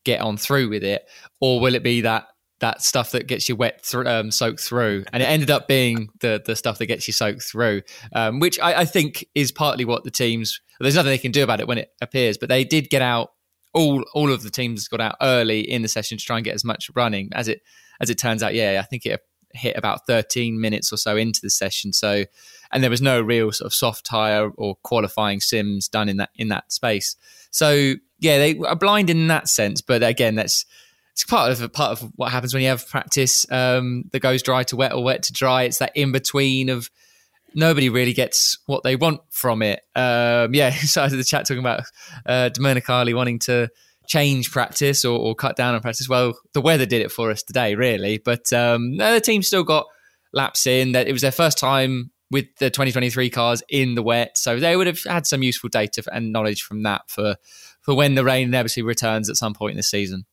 get 0.04 0.22
on 0.22 0.38
through 0.38 0.70
with 0.70 0.84
it? 0.84 1.08
Or 1.40 1.60
will 1.60 1.76
it 1.76 1.84
be 1.84 2.02
that 2.02 2.28
that 2.60 2.82
stuff 2.82 3.12
that 3.12 3.28
gets 3.28 3.50
you 3.50 3.56
wet, 3.56 3.84
th- 3.84 4.06
um, 4.06 4.32
soaked 4.32 4.62
through, 4.62 5.04
and 5.12 5.22
it 5.22 5.26
ended 5.26 5.52
up 5.52 5.68
being 5.68 6.10
the 6.22 6.42
the 6.46 6.56
stuff 6.56 6.78
that 6.78 6.86
gets 6.86 7.08
you 7.08 7.14
soaked 7.14 7.44
through, 7.44 7.82
um, 8.14 8.40
which 8.40 8.60
I, 8.60 8.82
I, 8.82 8.86
think 8.86 9.26
is 9.36 9.52
partly 9.52 9.86
what 9.86 10.04
the 10.04 10.12
teams. 10.12 10.62
There's 10.80 10.96
nothing 10.96 11.12
they 11.12 11.18
can 11.18 11.32
do 11.32 11.44
about 11.44 11.60
it 11.60 11.68
when 11.68 11.78
it 11.78 11.90
appears, 12.02 12.38
but 12.38 12.50
they 12.50 12.64
did 12.64 12.90
get 12.90 13.02
out. 13.02 13.32
All 13.74 14.06
all 14.14 14.32
of 14.32 14.42
the 14.42 14.50
teams 14.50 14.88
got 14.88 15.02
out 15.02 15.16
early 15.22 15.60
in 15.60 15.82
the 15.82 15.90
session 15.90 16.18
to 16.18 16.24
try 16.24 16.38
and 16.38 16.46
get 16.46 16.56
as 16.56 16.64
much 16.64 16.90
running 16.96 17.30
as 17.34 17.50
it 17.50 17.62
as 18.00 18.10
it 18.10 18.18
turns 18.18 18.42
out. 18.42 18.54
Yeah, 18.54 18.80
I 18.82 18.88
think 18.88 19.06
it 19.06 19.20
hit 19.56 19.78
about 19.78 20.06
13 20.08 20.60
minutes 20.60 20.92
or 20.92 20.98
so 20.98 21.16
into 21.18 21.40
the 21.42 21.50
session. 21.50 21.94
So, 21.94 22.26
and 22.72 22.84
there 22.84 22.90
was 22.90 23.02
no 23.02 23.22
real 23.22 23.52
sort 23.52 23.68
of 23.68 23.74
soft 23.74 24.06
tire 24.06 24.50
or 24.50 24.76
qualifying 24.84 25.40
sims 25.40 25.88
done 25.88 26.10
in 26.10 26.18
that 26.18 26.30
in 26.36 26.50
that 26.50 26.72
space. 26.72 27.16
So 27.52 27.96
yeah, 28.20 28.38
they 28.38 28.58
are 28.60 28.76
blind 28.76 29.10
in 29.10 29.28
that 29.28 29.48
sense. 29.48 29.82
But 29.82 30.04
again, 30.04 30.36
that's 30.36 30.66
it's 31.14 31.24
part 31.24 31.52
of 31.52 31.74
part 31.74 31.92
of 31.92 32.12
what 32.16 32.32
happens 32.32 32.54
when 32.54 32.64
you 32.64 32.70
have 32.70 32.88
practice 32.90 33.50
um, 33.52 34.04
that 34.12 34.20
goes 34.20 34.44
dry 34.44 34.64
to 34.64 34.76
wet 34.76 34.94
or 34.94 35.04
wet 35.04 35.24
to 35.24 35.34
dry. 35.34 35.64
It's 35.64 35.78
that 35.78 35.92
in 35.96 36.12
between 36.12 36.70
of 36.70 36.90
nobody 37.54 37.88
really 37.88 38.14
gets 38.14 38.60
what 38.66 38.84
they 38.84 38.96
want 38.96 39.22
from 39.30 39.62
it. 39.62 39.80
Um, 39.96 40.54
yeah, 40.54 40.70
started 40.74 41.16
the 41.16 41.24
chat 41.24 41.48
talking 41.48 41.60
about 41.60 41.84
uh, 42.26 42.50
Domenicali 42.54 43.16
wanting 43.16 43.40
to 43.40 43.70
change 44.08 44.52
practice 44.52 45.06
or, 45.06 45.18
or, 45.18 45.36
cut 45.36 45.56
down 45.56 45.76
on 45.76 45.82
practice. 45.82 46.10
Well, 46.10 46.34
the 46.54 46.62
weather 46.62 46.86
did 46.86 47.02
it 47.02 47.12
for 47.12 47.32
us 47.32 47.44
today, 47.44 47.76
really. 47.76 48.18
But 48.18 48.52
um, 48.54 48.98
the 48.98 49.22
team 49.22 49.42
still 49.44 49.64
got 49.64 49.88
laps 50.34 50.68
in. 50.68 50.94
That 50.94 51.08
it 51.08 51.14
was 51.14 51.22
their 51.22 51.32
first 51.32 51.58
time 51.58 52.12
with 52.32 52.46
the 52.60 52.70
2023 52.70 53.30
cars 53.30 53.64
in 53.70 53.96
the 53.96 54.04
wet, 54.04 54.38
so 54.38 54.60
they 54.60 54.76
would 54.76 54.88
have 54.88 55.04
had 55.04 55.28
some 55.28 55.44
useful 55.44 55.70
data 55.70 56.04
and 56.12 56.32
knowledge 56.32 56.64
from 56.64 56.84
that 56.84 57.02
for 57.08 57.36
for 57.82 57.96
when 57.96 58.16
the 58.16 58.24
rain 58.24 58.48
inevitably 58.48 58.84
returns 58.84 59.30
at 59.30 59.36
some 59.36 59.54
point 59.54 59.72
in 59.72 59.78
the 59.78 59.84
season. 59.84 60.26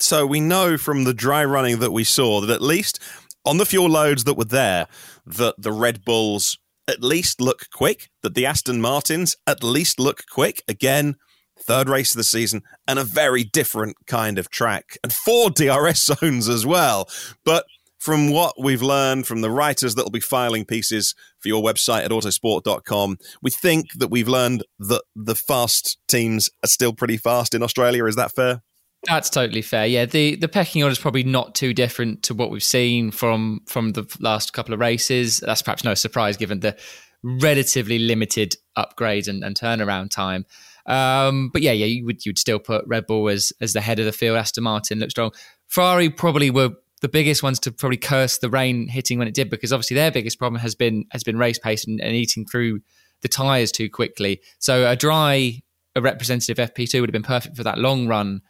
So 0.00 0.26
we 0.26 0.40
know 0.40 0.76
from 0.76 1.04
the 1.04 1.14
dry 1.14 1.44
running 1.44 1.78
that 1.80 1.92
we 1.92 2.04
saw 2.04 2.40
that 2.40 2.50
at 2.50 2.62
least 2.62 3.00
on 3.44 3.58
the 3.58 3.66
fuel 3.66 3.88
loads 3.88 4.24
that 4.24 4.34
were 4.34 4.44
there, 4.44 4.86
that 5.26 5.54
the 5.58 5.72
Red 5.72 6.04
Bulls 6.04 6.58
at 6.88 7.02
least 7.02 7.40
look 7.40 7.66
quick, 7.72 8.10
that 8.22 8.34
the 8.34 8.46
Aston 8.46 8.80
Martins 8.80 9.36
at 9.46 9.62
least 9.62 10.00
look 10.00 10.24
quick. 10.30 10.62
Again, 10.68 11.16
third 11.66 11.88
race 11.88 12.12
of 12.12 12.16
the 12.18 12.24
season 12.24 12.62
and 12.86 12.98
a 12.98 13.04
very 13.04 13.44
different 13.44 13.96
kind 14.06 14.38
of 14.38 14.50
track 14.50 14.98
and 15.02 15.12
four 15.12 15.50
DRS 15.50 16.04
zones 16.20 16.48
as 16.48 16.66
well. 16.66 17.08
But 17.44 17.64
from 17.98 18.30
what 18.30 18.60
we've 18.60 18.82
learned 18.82 19.26
from 19.26 19.40
the 19.40 19.50
writers 19.50 19.94
that 19.94 20.04
will 20.04 20.10
be 20.10 20.20
filing 20.20 20.66
pieces 20.66 21.14
for 21.38 21.48
your 21.48 21.62
website 21.62 22.04
at 22.04 22.10
autosport.com, 22.10 23.16
we 23.40 23.50
think 23.50 23.86
that 23.94 24.10
we've 24.10 24.28
learned 24.28 24.62
that 24.78 25.02
the 25.16 25.34
fast 25.34 25.96
teams 26.06 26.50
are 26.62 26.68
still 26.68 26.92
pretty 26.92 27.16
fast 27.16 27.54
in 27.54 27.62
Australia. 27.62 28.04
Is 28.04 28.16
that 28.16 28.32
fair? 28.32 28.62
That's 29.06 29.30
totally 29.30 29.62
fair. 29.62 29.86
Yeah, 29.86 30.04
the 30.04 30.36
the 30.36 30.48
pecking 30.48 30.82
order 30.82 30.92
is 30.92 30.98
probably 30.98 31.24
not 31.24 31.54
too 31.54 31.72
different 31.74 32.22
to 32.24 32.34
what 32.34 32.50
we've 32.50 32.62
seen 32.62 33.10
from 33.10 33.60
from 33.66 33.92
the 33.92 34.06
last 34.20 34.52
couple 34.52 34.74
of 34.74 34.80
races. 34.80 35.40
That's 35.40 35.62
perhaps 35.62 35.84
no 35.84 35.94
surprise 35.94 36.36
given 36.36 36.60
the 36.60 36.76
relatively 37.22 37.98
limited 37.98 38.56
upgrade 38.76 39.28
and, 39.28 39.42
and 39.42 39.56
turnaround 39.56 40.10
time. 40.10 40.44
Um, 40.86 41.50
but 41.52 41.62
yeah, 41.62 41.72
yeah, 41.72 41.86
you 41.86 42.04
would 42.04 42.24
you'd 42.26 42.38
still 42.38 42.58
put 42.58 42.84
Red 42.86 43.06
Bull 43.06 43.28
as 43.28 43.52
as 43.60 43.72
the 43.72 43.80
head 43.80 43.98
of 43.98 44.04
the 44.04 44.12
field. 44.12 44.36
Aston 44.36 44.64
Martin 44.64 44.98
looked 44.98 45.12
strong. 45.12 45.32
Ferrari 45.68 46.10
probably 46.10 46.50
were 46.50 46.70
the 47.00 47.08
biggest 47.08 47.42
ones 47.42 47.58
to 47.60 47.72
probably 47.72 47.96
curse 47.96 48.38
the 48.38 48.48
rain 48.48 48.88
hitting 48.88 49.18
when 49.18 49.28
it 49.28 49.34
did 49.34 49.50
because 49.50 49.72
obviously 49.72 49.94
their 49.94 50.10
biggest 50.10 50.38
problem 50.38 50.60
has 50.60 50.74
been 50.74 51.04
has 51.10 51.24
been 51.24 51.38
race 51.38 51.58
pace 51.58 51.86
and, 51.86 52.00
and 52.00 52.14
eating 52.14 52.46
through 52.46 52.80
the 53.22 53.28
tires 53.28 53.72
too 53.72 53.88
quickly. 53.88 54.40
So 54.58 54.88
a 54.88 54.96
dry, 54.96 55.60
a 55.96 56.00
representative 56.00 56.58
FP2 56.58 57.00
would 57.00 57.08
have 57.08 57.12
been 57.12 57.22
perfect 57.22 57.56
for 57.56 57.64
that 57.64 57.78
long 57.78 58.06
run 58.06 58.42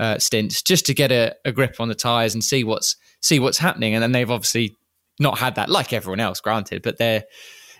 uh, 0.00 0.18
just 0.18 0.86
to 0.86 0.94
get 0.94 1.10
a, 1.10 1.34
a 1.44 1.52
grip 1.52 1.76
on 1.80 1.88
the 1.88 1.94
tires 1.94 2.34
and 2.34 2.44
see 2.44 2.64
what's 2.64 2.96
see 3.20 3.38
what's 3.40 3.58
happening. 3.58 3.94
And 3.94 4.02
then 4.02 4.12
they've 4.12 4.30
obviously 4.30 4.76
not 5.18 5.38
had 5.38 5.56
that, 5.56 5.68
like 5.68 5.92
everyone 5.92 6.20
else, 6.20 6.40
granted, 6.40 6.82
but 6.82 6.98
they're 6.98 7.24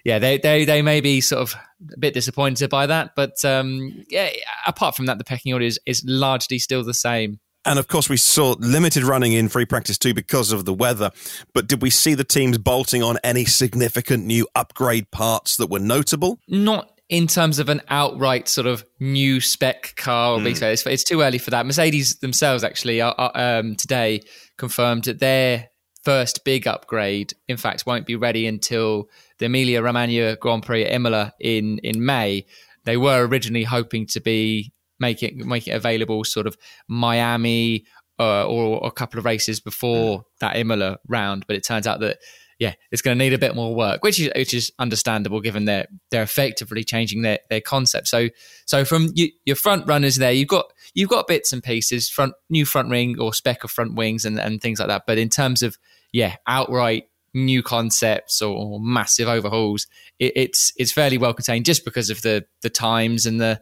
yeah, 0.08 0.18
they 0.18 0.38
they 0.38 0.64
they 0.64 0.80
may 0.80 1.02
be 1.02 1.20
sort 1.20 1.42
of 1.42 1.54
a 1.92 1.98
bit 1.98 2.14
disappointed 2.14 2.70
by 2.70 2.86
that, 2.86 3.10
but 3.14 3.44
um, 3.44 4.06
yeah, 4.08 4.30
apart 4.66 4.96
from 4.96 5.04
that, 5.04 5.18
the 5.18 5.24
pecking 5.24 5.52
order 5.52 5.66
is, 5.66 5.78
is 5.84 6.02
largely 6.06 6.58
still 6.58 6.82
the 6.82 6.94
same. 6.94 7.40
And 7.66 7.78
of 7.78 7.88
course, 7.88 8.08
we 8.08 8.16
saw 8.16 8.56
limited 8.58 9.04
running 9.04 9.34
in 9.34 9.50
free 9.50 9.66
practice 9.66 9.98
too 9.98 10.14
because 10.14 10.50
of 10.50 10.64
the 10.64 10.72
weather. 10.72 11.10
But 11.52 11.66
did 11.66 11.82
we 11.82 11.90
see 11.90 12.14
the 12.14 12.24
teams 12.24 12.56
bolting 12.56 13.02
on 13.02 13.18
any 13.22 13.44
significant 13.44 14.24
new 14.24 14.48
upgrade 14.54 15.10
parts 15.10 15.58
that 15.58 15.68
were 15.68 15.78
notable? 15.78 16.40
Not 16.48 16.90
in 17.10 17.26
terms 17.26 17.58
of 17.58 17.68
an 17.68 17.82
outright 17.88 18.48
sort 18.48 18.66
of 18.66 18.86
new 19.00 19.42
spec 19.42 19.94
car. 19.96 20.38
Mm. 20.38 20.62
It's, 20.62 20.86
it's, 20.86 21.04
too 21.04 21.20
early 21.20 21.36
for 21.36 21.50
that. 21.50 21.66
Mercedes 21.66 22.16
themselves 22.16 22.64
actually 22.64 23.02
are, 23.02 23.14
are, 23.18 23.58
um, 23.58 23.76
today 23.76 24.22
confirmed 24.56 25.04
that 25.04 25.18
their 25.18 25.68
first 26.02 26.42
big 26.44 26.66
upgrade, 26.66 27.34
in 27.48 27.58
fact, 27.58 27.84
won't 27.84 28.06
be 28.06 28.16
ready 28.16 28.46
until 28.46 29.10
the 29.38 29.46
Emilia 29.46 29.82
Romagna 29.82 30.36
Grand 30.36 30.62
Prix 30.62 30.84
at 30.84 30.92
Imola 30.92 31.32
in 31.40 31.78
in 31.78 32.04
May. 32.04 32.46
They 32.84 32.96
were 32.96 33.26
originally 33.26 33.64
hoping 33.64 34.06
to 34.08 34.20
be 34.20 34.72
make 34.98 35.22
it 35.22 35.36
make 35.36 35.68
it 35.68 35.72
available 35.72 36.24
sort 36.24 36.46
of 36.46 36.56
Miami 36.88 37.84
uh, 38.18 38.46
or, 38.46 38.80
or, 38.80 38.88
a 38.88 38.90
couple 38.90 39.18
of 39.18 39.24
races 39.24 39.60
before 39.60 40.18
mm. 40.18 40.24
that 40.40 40.56
Imola 40.56 40.98
round, 41.06 41.46
but 41.46 41.54
it 41.54 41.62
turns 41.62 41.86
out 41.86 42.00
that 42.00 42.18
yeah, 42.58 42.74
it's 42.90 43.02
going 43.02 43.16
to 43.16 43.24
need 43.24 43.32
a 43.32 43.38
bit 43.38 43.54
more 43.54 43.72
work, 43.72 44.02
which 44.02 44.18
is 44.18 44.30
which 44.34 44.52
is 44.52 44.72
understandable 44.80 45.40
given 45.40 45.64
they're 45.64 45.86
they're 46.10 46.24
effectively 46.24 46.82
changing 46.82 47.22
their 47.22 47.38
their 47.48 47.60
concept. 47.60 48.08
So 48.08 48.30
so 48.66 48.84
from 48.84 49.10
you, 49.14 49.30
your 49.44 49.54
front 49.54 49.86
runners 49.86 50.16
there, 50.16 50.32
you've 50.32 50.48
got 50.48 50.72
you've 50.92 51.08
got 51.08 51.28
bits 51.28 51.52
and 51.52 51.62
pieces, 51.62 52.08
front 52.10 52.34
new 52.50 52.64
front 52.64 52.88
wing 52.90 53.20
or 53.20 53.32
spec 53.32 53.62
of 53.62 53.70
front 53.70 53.94
wings 53.94 54.24
and 54.24 54.40
and 54.40 54.60
things 54.60 54.80
like 54.80 54.88
that. 54.88 55.04
But 55.06 55.18
in 55.18 55.28
terms 55.28 55.62
of 55.62 55.78
yeah, 56.12 56.36
outright 56.48 57.04
new 57.34 57.62
concepts 57.62 58.42
or 58.42 58.80
massive 58.80 59.28
overhauls. 59.28 59.86
It, 60.18 60.32
it's 60.36 60.72
it's 60.76 60.92
fairly 60.92 61.18
well 61.18 61.34
contained 61.34 61.64
just 61.64 61.84
because 61.84 62.10
of 62.10 62.22
the 62.22 62.44
the 62.62 62.70
times 62.70 63.26
and 63.26 63.40
the 63.40 63.60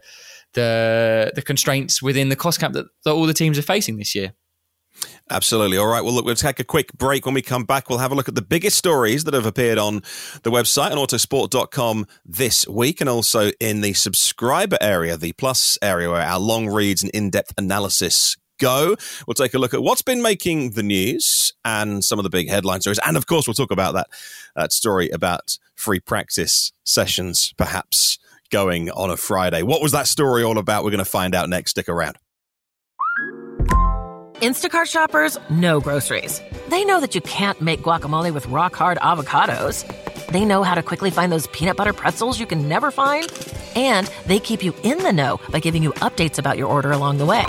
the 0.54 1.32
the 1.34 1.42
constraints 1.42 2.02
within 2.02 2.28
the 2.28 2.36
cost 2.36 2.60
cap 2.60 2.72
that, 2.72 2.86
that 3.04 3.12
all 3.12 3.26
the 3.26 3.34
teams 3.34 3.58
are 3.58 3.62
facing 3.62 3.96
this 3.96 4.14
year. 4.14 4.32
Absolutely. 5.30 5.76
All 5.76 5.86
right. 5.86 6.02
Well, 6.02 6.14
look, 6.14 6.24
we'll 6.24 6.34
take 6.34 6.58
a 6.58 6.64
quick 6.64 6.92
break. 6.94 7.26
When 7.26 7.34
we 7.34 7.42
come 7.42 7.64
back, 7.64 7.90
we'll 7.90 7.98
have 7.98 8.12
a 8.12 8.14
look 8.14 8.28
at 8.28 8.34
the 8.34 8.42
biggest 8.42 8.78
stories 8.78 9.24
that 9.24 9.34
have 9.34 9.44
appeared 9.44 9.76
on 9.76 9.96
the 10.42 10.50
website 10.50 10.90
on 10.90 10.96
autosport.com 10.96 12.06
this 12.24 12.66
week 12.66 13.00
and 13.00 13.10
also 13.10 13.50
in 13.60 13.82
the 13.82 13.92
subscriber 13.92 14.78
area, 14.80 15.16
the 15.16 15.32
plus 15.32 15.76
area, 15.82 16.10
where 16.10 16.22
our 16.22 16.38
long 16.38 16.68
reads 16.68 17.02
and 17.02 17.10
in 17.12 17.28
depth 17.28 17.52
analysis 17.58 18.36
go. 18.58 18.96
We'll 19.26 19.34
take 19.34 19.54
a 19.54 19.58
look 19.58 19.74
at 19.74 19.82
what's 19.82 20.02
been 20.02 20.22
making 20.22 20.70
the 20.70 20.82
news 20.82 21.52
and 21.64 22.04
some 22.04 22.18
of 22.18 22.22
the 22.22 22.30
big 22.30 22.48
headline 22.48 22.80
stories. 22.80 23.00
And 23.06 23.16
of 23.16 23.26
course, 23.26 23.46
we'll 23.46 23.54
talk 23.54 23.70
about 23.70 23.94
that, 23.94 24.08
that 24.54 24.72
story 24.72 25.10
about 25.10 25.58
free 25.74 26.00
practice 26.00 26.72
sessions, 26.84 27.52
perhaps 27.56 28.18
going 28.50 28.90
on 28.90 29.10
a 29.10 29.16
Friday. 29.16 29.62
What 29.62 29.82
was 29.82 29.92
that 29.92 30.06
story 30.06 30.42
all 30.42 30.58
about? 30.58 30.84
We're 30.84 30.90
going 30.90 30.98
to 30.98 31.04
find 31.04 31.34
out 31.34 31.48
next. 31.48 31.72
Stick 31.72 31.88
around. 31.88 32.16
Instacart 34.36 34.84
shoppers 34.84 35.38
know 35.48 35.80
groceries. 35.80 36.42
They 36.68 36.84
know 36.84 37.00
that 37.00 37.14
you 37.14 37.22
can't 37.22 37.58
make 37.62 37.80
guacamole 37.80 38.34
with 38.34 38.44
rock 38.46 38.76
hard 38.76 38.98
avocados. 38.98 39.84
They 40.26 40.44
know 40.44 40.62
how 40.62 40.74
to 40.74 40.82
quickly 40.82 41.10
find 41.10 41.32
those 41.32 41.46
peanut 41.48 41.76
butter 41.76 41.94
pretzels 41.94 42.38
you 42.38 42.46
can 42.46 42.68
never 42.68 42.90
find. 42.90 43.32
And 43.74 44.10
they 44.26 44.38
keep 44.38 44.62
you 44.62 44.74
in 44.82 44.98
the 44.98 45.12
know 45.12 45.40
by 45.48 45.60
giving 45.60 45.82
you 45.82 45.92
updates 45.94 46.38
about 46.38 46.58
your 46.58 46.68
order 46.68 46.90
along 46.90 47.16
the 47.16 47.26
way. 47.26 47.44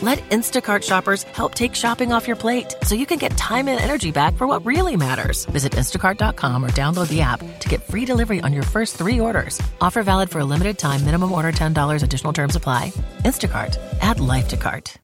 Let 0.00 0.18
Instacart 0.30 0.84
shoppers 0.84 1.24
help 1.24 1.54
take 1.56 1.74
shopping 1.74 2.12
off 2.12 2.28
your 2.28 2.36
plate 2.36 2.72
so 2.84 2.94
you 2.94 3.04
can 3.04 3.18
get 3.18 3.36
time 3.36 3.66
and 3.66 3.80
energy 3.80 4.12
back 4.12 4.34
for 4.34 4.46
what 4.46 4.64
really 4.64 4.96
matters. 4.96 5.44
Visit 5.46 5.72
instacart.com 5.72 6.64
or 6.64 6.70
download 6.70 7.08
the 7.08 7.20
app 7.20 7.40
to 7.58 7.68
get 7.68 7.82
free 7.82 8.04
delivery 8.04 8.40
on 8.40 8.52
your 8.52 8.62
first 8.62 8.96
three 8.96 9.18
orders. 9.18 9.60
Offer 9.80 10.04
valid 10.04 10.30
for 10.30 10.38
a 10.38 10.44
limited 10.44 10.78
time, 10.78 11.04
minimum 11.04 11.32
order 11.32 11.50
$10, 11.50 12.02
additional 12.04 12.32
terms 12.32 12.54
apply. 12.54 12.90
Instacart, 13.24 13.76
add 14.00 14.20
life 14.20 14.46
to 14.48 14.56
cart. 14.56 14.94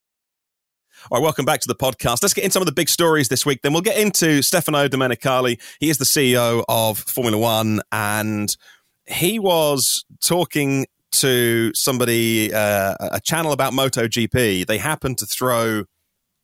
All 1.10 1.18
right, 1.18 1.24
welcome 1.24 1.44
back 1.44 1.58
to 1.62 1.66
the 1.66 1.74
podcast. 1.74 2.22
Let's 2.22 2.32
get 2.32 2.44
into 2.44 2.52
some 2.52 2.62
of 2.62 2.66
the 2.66 2.72
big 2.72 2.88
stories 2.88 3.26
this 3.26 3.44
week. 3.44 3.62
Then 3.62 3.72
we'll 3.72 3.82
get 3.82 3.98
into 3.98 4.42
Stefano 4.42 4.86
Domenicali. 4.86 5.60
He 5.80 5.90
is 5.90 5.98
the 5.98 6.04
CEO 6.04 6.64
of 6.68 6.98
Formula 6.98 7.36
One, 7.36 7.80
and 7.90 8.56
he 9.06 9.40
was 9.40 10.04
talking 10.22 10.86
to 11.14 11.73
somebody, 11.75 12.52
uh, 12.52 12.94
a 13.00 13.21
channel 13.21 13.52
about 13.52 13.73
MotoGP, 13.73 14.66
they 14.66 14.78
happened 14.78 15.18
to 15.18 15.26
throw, 15.26 15.85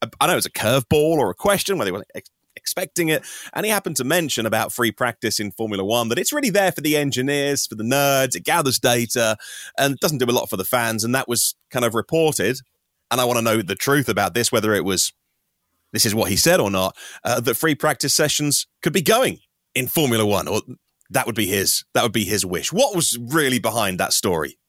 I 0.03 0.09
don't 0.21 0.31
know, 0.31 0.37
it's 0.37 0.47
a 0.47 0.51
curveball 0.51 1.19
or 1.19 1.31
a 1.31 1.35
question 1.35 1.79
where 1.79 1.85
they 1.85 1.93
were 1.93 2.05
ex- 2.15 2.31
expecting 2.57 3.09
it. 3.09 3.25
And 3.53 3.65
he 3.65 3.73
happened 3.73 3.97
to 3.97 4.05
mention 4.05 4.47
about 4.47 4.73
free 4.73 4.93
practice 4.93 5.41
in 5.41 5.53
Formula 5.53 5.85
One, 5.85 6.09
that 6.09 6.19
it's 6.19 6.33
really 6.33 6.51
there 6.51 6.73
for 6.73 6.81
the 6.81 6.97
engineers, 6.97 7.67
for 7.67 7.75
the 7.75 7.85
nerds, 7.85 8.37
it 8.37 8.45
gathers 8.45 8.79
data 8.79 9.37
and 9.79 9.97
doesn't 9.99 10.19
do 10.19 10.27
a 10.27 10.33
lot 10.33 10.49
for 10.51 10.57
the 10.57 10.65
fans. 10.65 11.05
And 11.05 11.15
that 11.15 11.29
was 11.29 11.55
kind 11.71 11.85
of 11.85 11.95
reported. 11.95 12.59
And 13.11 13.21
I 13.21 13.25
want 13.25 13.39
to 13.39 13.43
know 13.43 13.63
the 13.63 13.75
truth 13.75 14.09
about 14.09 14.35
this, 14.35 14.53
whether 14.53 14.75
it 14.75 14.85
was 14.85 15.13
this 15.93 16.07
is 16.07 16.15
what 16.15 16.31
he 16.31 16.37
said 16.37 16.61
or 16.61 16.71
not, 16.71 16.97
uh, 17.25 17.41
that 17.41 17.57
free 17.57 17.75
practice 17.75 18.15
sessions 18.15 18.69
could 18.83 18.93
be 18.93 19.03
going 19.03 19.41
in 19.75 19.89
Formula 19.89 20.25
One, 20.25 20.47
or 20.47 20.63
that 21.11 21.27
would 21.27 21.35
be 21.35 21.47
his 21.47 21.85
that 21.95 22.03
would 22.03 22.13
be 22.13 22.25
his 22.25 22.47
wish. 22.47 22.73
What 22.73 22.95
was 22.95 23.19
really 23.19 23.59
behind 23.59 23.99
that 23.99 24.13
story? 24.13 24.60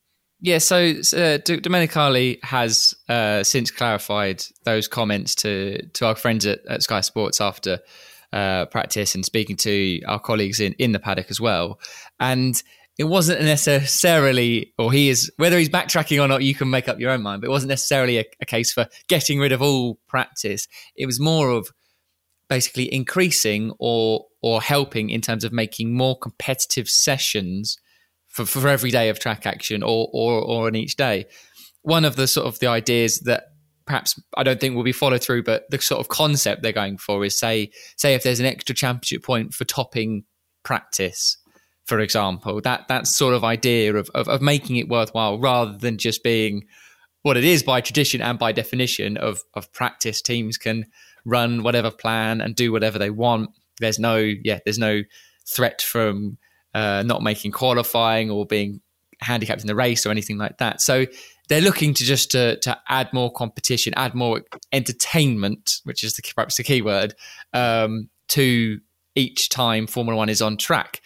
Yeah, 0.43 0.57
so 0.57 0.77
uh, 0.77 1.37
Domenicali 1.37 2.43
has 2.43 2.95
uh, 3.07 3.43
since 3.43 3.69
clarified 3.69 4.43
those 4.63 4.87
comments 4.87 5.35
to 5.35 5.85
to 5.93 6.07
our 6.07 6.15
friends 6.15 6.47
at, 6.47 6.65
at 6.67 6.81
Sky 6.81 7.01
Sports 7.01 7.39
after 7.39 7.79
uh, 8.33 8.65
practice 8.65 9.13
and 9.13 9.23
speaking 9.23 9.55
to 9.57 10.01
our 10.07 10.19
colleagues 10.19 10.59
in, 10.59 10.73
in 10.73 10.93
the 10.93 10.99
paddock 10.99 11.27
as 11.29 11.39
well. 11.39 11.79
And 12.19 12.61
it 12.97 13.03
wasn't 13.03 13.41
necessarily, 13.41 14.73
or 14.77 14.91
he 14.91 15.09
is, 15.09 15.31
whether 15.37 15.57
he's 15.57 15.69
backtracking 15.69 16.23
or 16.23 16.27
not, 16.27 16.43
you 16.43 16.55
can 16.55 16.69
make 16.69 16.87
up 16.87 16.99
your 16.99 17.11
own 17.11 17.21
mind, 17.21 17.41
but 17.41 17.47
it 17.47 17.51
wasn't 17.51 17.69
necessarily 17.69 18.17
a, 18.17 18.25
a 18.41 18.45
case 18.45 18.73
for 18.73 18.87
getting 19.07 19.39
rid 19.39 19.51
of 19.51 19.61
all 19.61 19.99
practice. 20.07 20.67
It 20.95 21.05
was 21.05 21.19
more 21.19 21.49
of 21.49 21.69
basically 22.49 22.91
increasing 22.91 23.73
or 23.79 24.25
or 24.41 24.59
helping 24.61 25.11
in 25.11 25.21
terms 25.21 25.43
of 25.43 25.53
making 25.53 25.93
more 25.93 26.17
competitive 26.17 26.89
sessions 26.89 27.77
for, 28.31 28.45
for 28.45 28.67
every 28.67 28.91
day 28.91 29.09
of 29.09 29.19
track 29.19 29.45
action 29.45 29.83
or, 29.83 30.09
or, 30.11 30.41
or 30.41 30.67
on 30.67 30.75
each 30.75 30.95
day. 30.95 31.25
One 31.83 32.05
of 32.05 32.15
the 32.15 32.27
sort 32.27 32.47
of 32.47 32.59
the 32.59 32.67
ideas 32.67 33.19
that 33.21 33.45
perhaps 33.85 34.19
I 34.37 34.43
don't 34.43 34.59
think 34.59 34.75
will 34.75 34.83
be 34.83 34.91
followed 34.91 35.23
through, 35.23 35.43
but 35.43 35.69
the 35.69 35.79
sort 35.79 35.99
of 35.99 36.07
concept 36.07 36.61
they're 36.61 36.71
going 36.71 36.97
for 36.97 37.25
is 37.25 37.37
say, 37.37 37.71
say 37.97 38.13
if 38.13 38.23
there's 38.23 38.39
an 38.39 38.45
extra 38.45 38.75
championship 38.75 39.23
point 39.23 39.53
for 39.53 39.65
topping 39.65 40.23
practice, 40.63 41.37
for 41.85 41.99
example, 41.99 42.61
that 42.61 42.87
that 42.87 43.07
sort 43.07 43.33
of 43.33 43.43
idea 43.43 43.95
of, 43.95 44.09
of, 44.13 44.29
of 44.29 44.41
making 44.41 44.77
it 44.77 44.87
worthwhile 44.87 45.39
rather 45.39 45.77
than 45.77 45.97
just 45.97 46.23
being 46.23 46.63
what 47.23 47.37
it 47.37 47.43
is 47.43 47.63
by 47.63 47.81
tradition 47.81 48.21
and 48.21 48.39
by 48.39 48.51
definition 48.51 49.17
of 49.17 49.41
of 49.53 49.71
practice 49.73 50.21
teams 50.21 50.57
can 50.57 50.85
run 51.25 51.63
whatever 51.63 51.91
plan 51.91 52.41
and 52.41 52.55
do 52.55 52.71
whatever 52.71 52.97
they 52.97 53.09
want. 53.09 53.49
There's 53.79 53.99
no 53.99 54.15
yeah, 54.17 54.59
there's 54.63 54.79
no 54.79 55.01
threat 55.45 55.81
from 55.81 56.37
uh, 56.73 57.03
not 57.05 57.21
making 57.21 57.51
qualifying 57.51 58.29
or 58.29 58.45
being 58.45 58.81
handicapped 59.21 59.61
in 59.61 59.67
the 59.67 59.75
race 59.75 60.05
or 60.05 60.09
anything 60.09 60.37
like 60.37 60.57
that. 60.57 60.81
So 60.81 61.05
they're 61.47 61.61
looking 61.61 61.93
to 61.95 62.03
just 62.03 62.31
to, 62.31 62.57
to 62.61 62.77
add 62.89 63.11
more 63.13 63.31
competition, 63.31 63.93
add 63.95 64.15
more 64.15 64.41
entertainment, 64.71 65.81
which 65.83 66.03
is 66.03 66.13
the, 66.13 66.23
perhaps 66.33 66.57
the 66.57 66.63
key 66.63 66.81
word, 66.81 67.13
um, 67.53 68.09
to 68.29 68.79
each 69.15 69.49
time 69.49 69.87
Formula 69.87 70.15
One 70.17 70.29
is 70.29 70.41
on 70.41 70.57
track. 70.57 71.01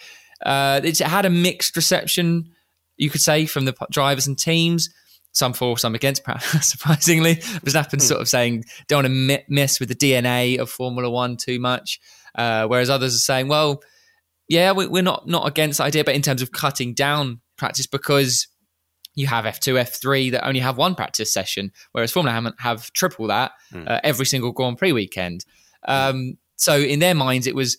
Uh, 0.46 0.82
it's 0.84 1.00
had 1.00 1.26
a 1.26 1.30
mixed 1.30 1.76
reception, 1.76 2.52
you 2.98 3.10
could 3.10 3.22
say, 3.22 3.46
from 3.46 3.66
the 3.66 3.74
drivers 3.92 4.28
and 4.28 4.38
teams. 4.38 4.90
Some 5.32 5.52
for, 5.52 5.78
some 5.78 5.96
against, 5.96 6.24
surprisingly. 6.62 7.36
Verstappen 7.36 7.94
hmm. 7.94 8.00
sort 8.00 8.22
of 8.22 8.30
saying, 8.30 8.64
don't 8.88 9.04
want 9.04 9.14
to 9.14 9.44
mess 9.50 9.80
with 9.80 9.90
the 9.90 9.96
DNA 9.96 10.60
of 10.60 10.70
Formula 10.70 11.10
One 11.10 11.36
too 11.36 11.60
much. 11.60 12.00
Uh, 12.36 12.68
whereas 12.68 12.90
others 12.90 13.16
are 13.16 13.20
saying, 13.20 13.48
well, 13.48 13.82
yeah, 14.48 14.72
we, 14.72 15.00
are 15.00 15.04
not 15.04 15.28
not 15.28 15.48
against 15.48 15.80
the 15.80 15.84
idea, 15.84 16.04
but 16.04 16.16
in 16.16 16.22
terms 16.22 16.42
of 16.42 16.52
cutting 16.52 16.94
down 16.94 17.42
practice 17.58 17.88
because 17.88 18.48
you 19.16 19.28
have 19.28 19.46
F2, 19.46 19.82
F3 19.82 20.32
that 20.32 20.46
only 20.46 20.60
have 20.60 20.78
one 20.78 20.94
practice 20.94 21.34
session, 21.34 21.72
whereas 21.94 22.12
Formula 22.12 22.34
have, 22.34 22.54
have 22.60 22.94
triple 22.94 23.28
that 23.28 23.54
mm. 23.74 23.90
uh, 23.90 24.02
every 24.04 24.26
single 24.26 24.52
Grand 24.52 24.78
Prix 24.78 24.92
weekend. 24.92 25.46
Um, 25.88 26.38
so 26.58 26.78
in 26.78 27.00
their 27.00 27.16
minds, 27.16 27.48
it 27.48 27.56
was 27.56 27.78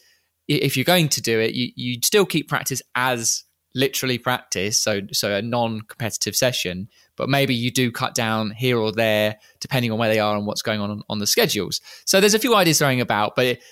if 0.48 0.76
you're 0.76 0.84
going 0.84 1.08
to 1.10 1.20
do 1.20 1.38
it, 1.38 1.54
you 1.54 1.70
you 1.76 1.98
still 2.02 2.26
keep 2.26 2.48
practice 2.48 2.82
as 2.94 3.44
literally 3.74 4.16
practice, 4.18 4.80
so 4.80 5.02
so 5.12 5.34
a 5.34 5.42
non-competitive 5.42 6.34
session, 6.34 6.88
but 7.16 7.28
maybe 7.28 7.54
you 7.54 7.70
do 7.70 7.92
cut 7.92 8.14
down 8.14 8.50
here 8.50 8.78
or 8.78 8.90
there 8.90 9.36
depending 9.60 9.92
on 9.92 9.98
where 9.98 10.08
they 10.08 10.18
are 10.18 10.36
and 10.36 10.46
what's 10.46 10.62
going 10.62 10.80
on 10.80 10.90
on, 10.90 11.02
on 11.08 11.18
the 11.18 11.26
schedules. 11.26 11.80
So 12.06 12.20
there's 12.20 12.34
a 12.34 12.38
few 12.38 12.56
ideas 12.56 12.78
throwing 12.78 13.00
about, 13.00 13.36
but. 13.36 13.46
It, 13.46 13.62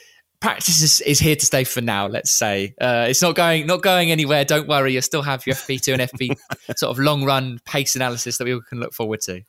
practice 0.45 0.83
is, 0.83 1.01
is 1.01 1.19
here 1.19 1.35
to 1.35 1.47
stay 1.47 1.65
for 1.65 1.81
now. 1.81 2.07
Let's 2.07 2.31
say 2.31 2.75
uh, 2.79 3.07
it's 3.09 3.23
not 3.23 3.35
going 3.35 3.67
not 3.67 3.81
going 3.81 4.11
anywhere. 4.11 4.45
Don't 4.45 4.69
worry, 4.69 4.93
you 4.93 5.01
still 5.01 5.23
have 5.23 5.47
your 5.47 5.57
FP 5.57 5.81
two 5.81 5.95
and 5.95 6.03
FP 6.03 6.37
sort 6.77 6.91
of 6.91 6.99
long 6.99 7.25
run 7.25 7.61
pace 7.65 7.97
analysis 7.97 8.37
that 8.37 8.45
we 8.45 8.53
all 8.53 8.61
can 8.61 8.79
look 8.79 8.93
forward 8.93 9.23
to. 9.23 9.41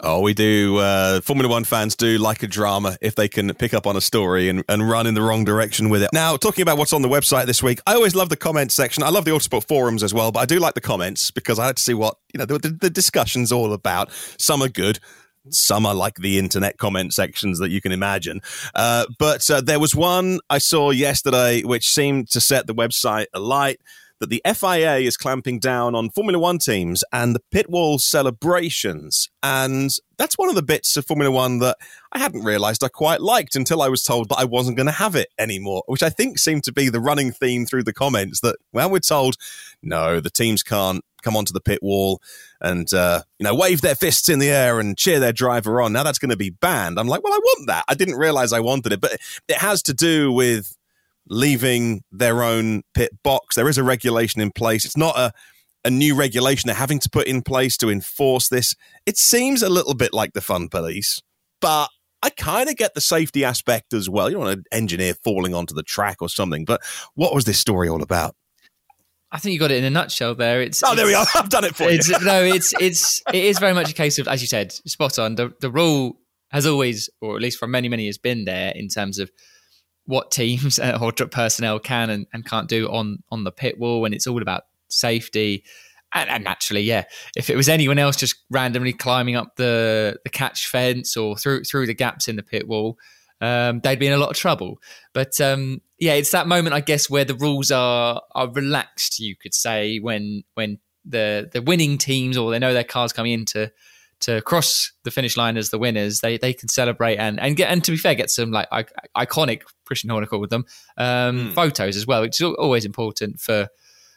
Oh, 0.00 0.20
we 0.20 0.34
do. 0.34 0.76
Uh, 0.78 1.22
Formula 1.22 1.48
One 1.48 1.64
fans 1.64 1.96
do 1.96 2.18
like 2.18 2.42
a 2.42 2.46
drama 2.46 2.98
if 3.00 3.14
they 3.14 3.26
can 3.26 3.54
pick 3.54 3.72
up 3.72 3.86
on 3.86 3.96
a 3.96 4.02
story 4.02 4.50
and, 4.50 4.62
and 4.68 4.86
run 4.86 5.06
in 5.06 5.14
the 5.14 5.22
wrong 5.22 5.44
direction 5.44 5.88
with 5.88 6.02
it. 6.02 6.10
Now, 6.12 6.36
talking 6.36 6.60
about 6.60 6.76
what's 6.76 6.92
on 6.92 7.00
the 7.00 7.08
website 7.08 7.46
this 7.46 7.62
week, 7.62 7.80
I 7.86 7.94
always 7.94 8.14
love 8.14 8.28
the 8.28 8.36
comments 8.36 8.74
section. 8.74 9.02
I 9.02 9.08
love 9.08 9.24
the 9.24 9.30
Autosport 9.30 9.66
forums 9.66 10.02
as 10.02 10.12
well, 10.12 10.30
but 10.30 10.40
I 10.40 10.46
do 10.46 10.58
like 10.58 10.74
the 10.74 10.82
comments 10.82 11.30
because 11.30 11.58
I 11.58 11.66
like 11.66 11.76
to 11.76 11.82
see 11.82 11.94
what 11.94 12.18
you 12.34 12.38
know 12.38 12.44
the, 12.44 12.58
the, 12.58 12.68
the 12.68 12.90
discussion's 12.90 13.50
all 13.50 13.72
about. 13.72 14.10
Some 14.36 14.62
are 14.62 14.68
good, 14.68 14.98
some 15.50 15.86
are 15.86 15.94
like 15.94 16.16
the 16.16 16.38
internet 16.38 16.78
comment 16.78 17.12
sections 17.12 17.58
that 17.58 17.70
you 17.70 17.80
can 17.80 17.92
imagine. 17.92 18.40
Uh, 18.74 19.06
but 19.18 19.48
uh, 19.50 19.60
there 19.60 19.80
was 19.80 19.94
one 19.94 20.40
I 20.50 20.58
saw 20.58 20.90
yesterday 20.90 21.62
which 21.62 21.88
seemed 21.88 22.28
to 22.30 22.40
set 22.40 22.66
the 22.66 22.74
website 22.74 23.26
alight 23.34 23.80
that 24.24 24.30
the 24.30 24.54
FIA 24.54 24.96
is 24.96 25.18
clamping 25.18 25.58
down 25.58 25.94
on 25.94 26.08
Formula 26.08 26.38
One 26.38 26.58
teams 26.58 27.04
and 27.12 27.34
the 27.34 27.42
pit 27.50 27.68
wall 27.68 27.98
celebrations. 27.98 29.28
And 29.42 29.90
that's 30.16 30.38
one 30.38 30.48
of 30.48 30.54
the 30.54 30.62
bits 30.62 30.96
of 30.96 31.06
Formula 31.06 31.30
One 31.30 31.58
that 31.58 31.76
I 32.12 32.18
hadn't 32.18 32.44
realized 32.44 32.82
I 32.82 32.88
quite 32.88 33.20
liked 33.20 33.54
until 33.54 33.82
I 33.82 33.88
was 33.88 34.02
told 34.02 34.30
that 34.30 34.38
I 34.38 34.44
wasn't 34.44 34.78
going 34.78 34.86
to 34.86 34.92
have 34.92 35.14
it 35.14 35.28
anymore, 35.38 35.82
which 35.86 36.02
I 36.02 36.08
think 36.08 36.38
seemed 36.38 36.64
to 36.64 36.72
be 36.72 36.88
the 36.88 37.00
running 37.00 37.32
theme 37.32 37.66
through 37.66 37.82
the 37.82 37.92
comments 37.92 38.40
that, 38.40 38.56
well, 38.72 38.90
we're 38.90 39.00
told, 39.00 39.36
no, 39.82 40.20
the 40.20 40.30
teams 40.30 40.62
can't 40.62 41.04
come 41.22 41.36
onto 41.36 41.52
the 41.52 41.60
pit 41.60 41.82
wall 41.82 42.20
and 42.60 42.92
uh, 42.92 43.22
you 43.38 43.44
know 43.44 43.54
wave 43.54 43.80
their 43.80 43.94
fists 43.94 44.28
in 44.28 44.38
the 44.38 44.50
air 44.50 44.78
and 44.78 44.98
cheer 44.98 45.18
their 45.18 45.32
driver 45.32 45.80
on. 45.80 45.92
Now 45.92 46.02
that's 46.02 46.18
going 46.18 46.30
to 46.30 46.36
be 46.36 46.50
banned. 46.50 46.98
I'm 46.98 47.08
like, 47.08 47.24
well, 47.24 47.32
I 47.32 47.38
want 47.38 47.66
that. 47.68 47.84
I 47.88 47.94
didn't 47.94 48.16
realize 48.16 48.52
I 48.52 48.60
wanted 48.60 48.92
it, 48.92 49.00
but 49.00 49.18
it 49.48 49.56
has 49.56 49.82
to 49.84 49.94
do 49.94 50.30
with 50.30 50.76
leaving 51.28 52.02
their 52.12 52.42
own 52.42 52.82
pit 52.94 53.10
box. 53.22 53.56
There 53.56 53.68
is 53.68 53.78
a 53.78 53.84
regulation 53.84 54.40
in 54.40 54.50
place. 54.50 54.84
It's 54.84 54.96
not 54.96 55.16
a 55.18 55.32
a 55.84 55.90
new 55.90 56.14
regulation 56.14 56.66
they're 56.66 56.74
having 56.74 56.98
to 56.98 57.10
put 57.10 57.26
in 57.26 57.42
place 57.42 57.76
to 57.76 57.90
enforce 57.90 58.48
this. 58.48 58.74
It 59.04 59.18
seems 59.18 59.62
a 59.62 59.68
little 59.68 59.94
bit 59.94 60.14
like 60.14 60.32
the 60.32 60.40
fun 60.40 60.68
police, 60.68 61.20
but 61.60 61.90
I 62.22 62.30
kind 62.30 62.70
of 62.70 62.76
get 62.76 62.94
the 62.94 63.02
safety 63.02 63.44
aspect 63.44 63.92
as 63.92 64.08
well. 64.08 64.30
You 64.30 64.36
don't 64.36 64.44
want 64.46 64.58
an 64.58 64.64
engineer 64.72 65.12
falling 65.22 65.54
onto 65.54 65.74
the 65.74 65.82
track 65.82 66.22
or 66.22 66.30
something. 66.30 66.64
But 66.64 66.80
what 67.14 67.34
was 67.34 67.44
this 67.44 67.60
story 67.60 67.86
all 67.90 68.02
about? 68.02 68.34
I 69.30 69.38
think 69.38 69.52
you 69.52 69.58
got 69.58 69.72
it 69.72 69.78
in 69.78 69.84
a 69.84 69.90
nutshell 69.90 70.34
there. 70.34 70.62
It's 70.62 70.82
oh, 70.82 70.94
there 70.94 71.06
we 71.06 71.12
are. 71.12 71.26
I've 71.34 71.50
done 71.50 71.64
it 71.64 71.76
for 71.76 71.84
it's, 71.84 72.08
you. 72.08 72.18
no, 72.20 72.42
it's 72.42 72.72
it's 72.80 73.20
it 73.32 73.44
is 73.44 73.58
very 73.58 73.74
much 73.74 73.90
a 73.90 73.94
case 73.94 74.18
of, 74.18 74.26
as 74.26 74.40
you 74.40 74.46
said, 74.46 74.72
spot 74.72 75.18
on. 75.18 75.34
The 75.34 75.52
the 75.60 75.70
rule 75.70 76.18
has 76.50 76.66
always, 76.66 77.10
or 77.20 77.36
at 77.36 77.42
least 77.42 77.58
for 77.58 77.66
many 77.66 77.88
many 77.88 78.04
years, 78.04 78.16
been 78.16 78.44
there 78.44 78.72
in 78.74 78.88
terms 78.88 79.18
of 79.18 79.30
what 80.06 80.30
teams 80.30 80.78
or 81.00 81.12
personnel 81.12 81.78
can 81.78 82.10
and, 82.10 82.26
and 82.32 82.44
can't 82.44 82.68
do 82.68 82.88
on 82.88 83.22
on 83.30 83.44
the 83.44 83.52
pit 83.52 83.78
wall, 83.78 84.04
and 84.04 84.14
it's 84.14 84.26
all 84.26 84.42
about 84.42 84.64
safety. 84.88 85.64
And, 86.16 86.30
and, 86.30 86.44
naturally, 86.44 86.82
yeah, 86.82 87.06
if 87.36 87.50
it 87.50 87.56
was 87.56 87.68
anyone 87.68 87.98
else 87.98 88.14
just 88.14 88.36
randomly 88.48 88.92
climbing 88.92 89.34
up 89.34 89.56
the 89.56 90.18
the 90.22 90.30
catch 90.30 90.68
fence 90.68 91.16
or 91.16 91.36
through 91.36 91.64
through 91.64 91.86
the 91.86 91.94
gaps 91.94 92.28
in 92.28 92.36
the 92.36 92.42
pit 92.42 92.68
wall, 92.68 92.96
um, 93.40 93.80
they'd 93.80 93.98
be 93.98 94.06
in 94.06 94.12
a 94.12 94.18
lot 94.18 94.30
of 94.30 94.36
trouble. 94.36 94.80
But 95.12 95.40
um, 95.40 95.80
yeah, 95.98 96.14
it's 96.14 96.30
that 96.30 96.46
moment, 96.46 96.74
I 96.74 96.80
guess, 96.80 97.10
where 97.10 97.24
the 97.24 97.34
rules 97.34 97.70
are 97.70 98.22
are 98.32 98.48
relaxed. 98.48 99.18
You 99.18 99.34
could 99.36 99.54
say 99.54 99.98
when 99.98 100.44
when 100.54 100.78
the 101.04 101.50
the 101.52 101.62
winning 101.62 101.98
teams 101.98 102.36
or 102.36 102.50
they 102.50 102.58
know 102.58 102.72
their 102.72 102.84
cars 102.84 103.12
coming 103.12 103.32
into 103.32 103.72
to 104.20 104.40
cross 104.42 104.92
the 105.02 105.10
finish 105.10 105.36
line 105.36 105.56
as 105.56 105.70
the 105.70 105.78
winners, 105.78 106.20
they 106.20 106.38
they 106.38 106.52
can 106.52 106.68
celebrate 106.68 107.16
and 107.16 107.38
and 107.40 107.56
get 107.56 107.70
and 107.70 107.82
to 107.84 107.90
be 107.90 107.96
fair, 107.96 108.14
get 108.14 108.30
some 108.30 108.50
like 108.50 108.68
iconic 109.16 109.62
Christian 109.84 110.10
Horner 110.10 110.26
called 110.26 110.50
them 110.50 110.64
um, 110.96 111.50
mm. 111.50 111.52
photos 111.52 111.96
as 111.96 112.06
well, 112.06 112.22
which 112.22 112.40
is 112.40 112.52
always 112.58 112.84
important 112.84 113.40
for 113.40 113.68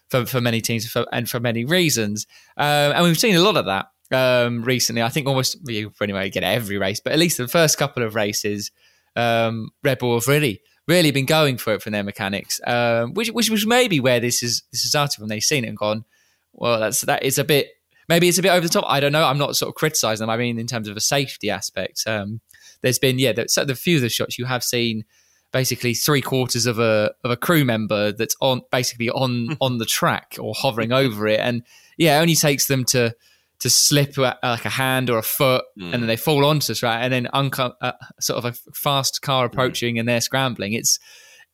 for, 0.09 0.25
for 0.25 0.39
many 0.39 0.61
teams 0.61 0.87
for, 0.87 1.05
and 1.11 1.29
for 1.29 1.39
many 1.39 1.65
reasons. 1.65 2.27
Uh, 2.57 2.93
and 2.95 3.03
we've 3.03 3.19
seen 3.19 3.35
a 3.35 3.41
lot 3.41 3.57
of 3.57 3.65
that 3.65 3.87
um, 4.15 4.63
recently. 4.63 5.01
I 5.01 5.09
think 5.09 5.27
almost 5.27 5.57
you 5.67 5.91
anyway 6.01 6.29
get 6.29 6.43
every 6.43 6.77
race, 6.77 6.99
but 6.99 7.13
at 7.13 7.19
least 7.19 7.37
the 7.37 7.47
first 7.47 7.77
couple 7.77 8.03
of 8.03 8.15
races, 8.15 8.71
um, 9.15 9.69
Red 9.83 9.99
Bull 9.99 10.15
have 10.15 10.27
really 10.27 10.61
really 10.87 11.11
been 11.11 11.25
going 11.25 11.57
for 11.57 11.73
it 11.73 11.81
from 11.81 11.91
their 11.91 12.03
mechanics, 12.03 12.61
um, 12.65 13.13
which 13.13 13.29
which 13.29 13.49
was 13.49 13.65
maybe 13.65 13.99
where 13.99 14.19
this 14.19 14.41
is 14.43 14.63
this 14.71 14.83
is 14.83 14.89
started 14.89 15.19
when 15.19 15.29
they've 15.29 15.43
seen 15.43 15.65
it 15.65 15.69
and 15.69 15.77
gone, 15.77 16.05
well, 16.53 16.79
that's 16.79 17.01
that 17.01 17.23
is 17.23 17.37
a 17.37 17.43
bit 17.43 17.67
maybe 18.09 18.27
it's 18.27 18.37
a 18.37 18.41
bit 18.41 18.51
over 18.51 18.61
the 18.61 18.69
top. 18.69 18.85
I 18.87 18.99
don't 18.99 19.11
know. 19.11 19.23
I'm 19.23 19.37
not 19.37 19.55
sort 19.55 19.69
of 19.69 19.75
criticizing 19.75 20.23
them. 20.23 20.29
I 20.29 20.37
mean, 20.37 20.59
in 20.59 20.67
terms 20.67 20.87
of 20.87 20.97
a 20.97 21.01
safety 21.01 21.49
aspect, 21.49 22.03
um, 22.07 22.41
there's 22.81 22.99
been 22.99 23.19
yeah, 23.19 23.33
the, 23.33 23.47
so 23.49 23.65
the 23.65 23.75
few 23.75 23.97
of 23.97 24.01
the 24.01 24.09
shots 24.09 24.37
you 24.37 24.45
have 24.45 24.63
seen 24.63 25.03
basically 25.51 25.93
three 25.93 26.21
quarters 26.21 26.65
of 26.65 26.79
a 26.79 27.11
of 27.23 27.31
a 27.31 27.37
crew 27.37 27.65
member 27.65 28.11
that's 28.11 28.35
on 28.41 28.61
basically 28.71 29.09
on 29.09 29.57
on 29.61 29.77
the 29.77 29.85
track 29.85 30.35
or 30.39 30.53
hovering 30.55 30.91
over 30.91 31.27
it, 31.27 31.39
and 31.39 31.63
yeah, 31.97 32.17
it 32.17 32.21
only 32.21 32.35
takes 32.35 32.67
them 32.67 32.83
to 32.85 33.15
to 33.59 33.69
slip 33.69 34.17
like 34.17 34.65
a 34.65 34.69
hand 34.69 35.09
or 35.09 35.17
a 35.17 35.23
foot, 35.23 35.63
mm. 35.79 35.85
and 35.85 35.93
then 35.93 36.07
they 36.07 36.15
fall 36.15 36.45
onto 36.45 36.67
the 36.67 36.75
track, 36.75 37.01
and 37.03 37.11
then 37.11 37.27
unco- 37.33 37.73
uh, 37.81 37.93
sort 38.19 38.37
of 38.37 38.45
a 38.45 38.71
fast 38.73 39.21
car 39.21 39.47
mm. 39.47 39.51
approaching, 39.51 39.95
mm. 39.95 39.99
and 39.99 40.09
they're 40.09 40.21
scrambling. 40.21 40.73
It's 40.73 40.99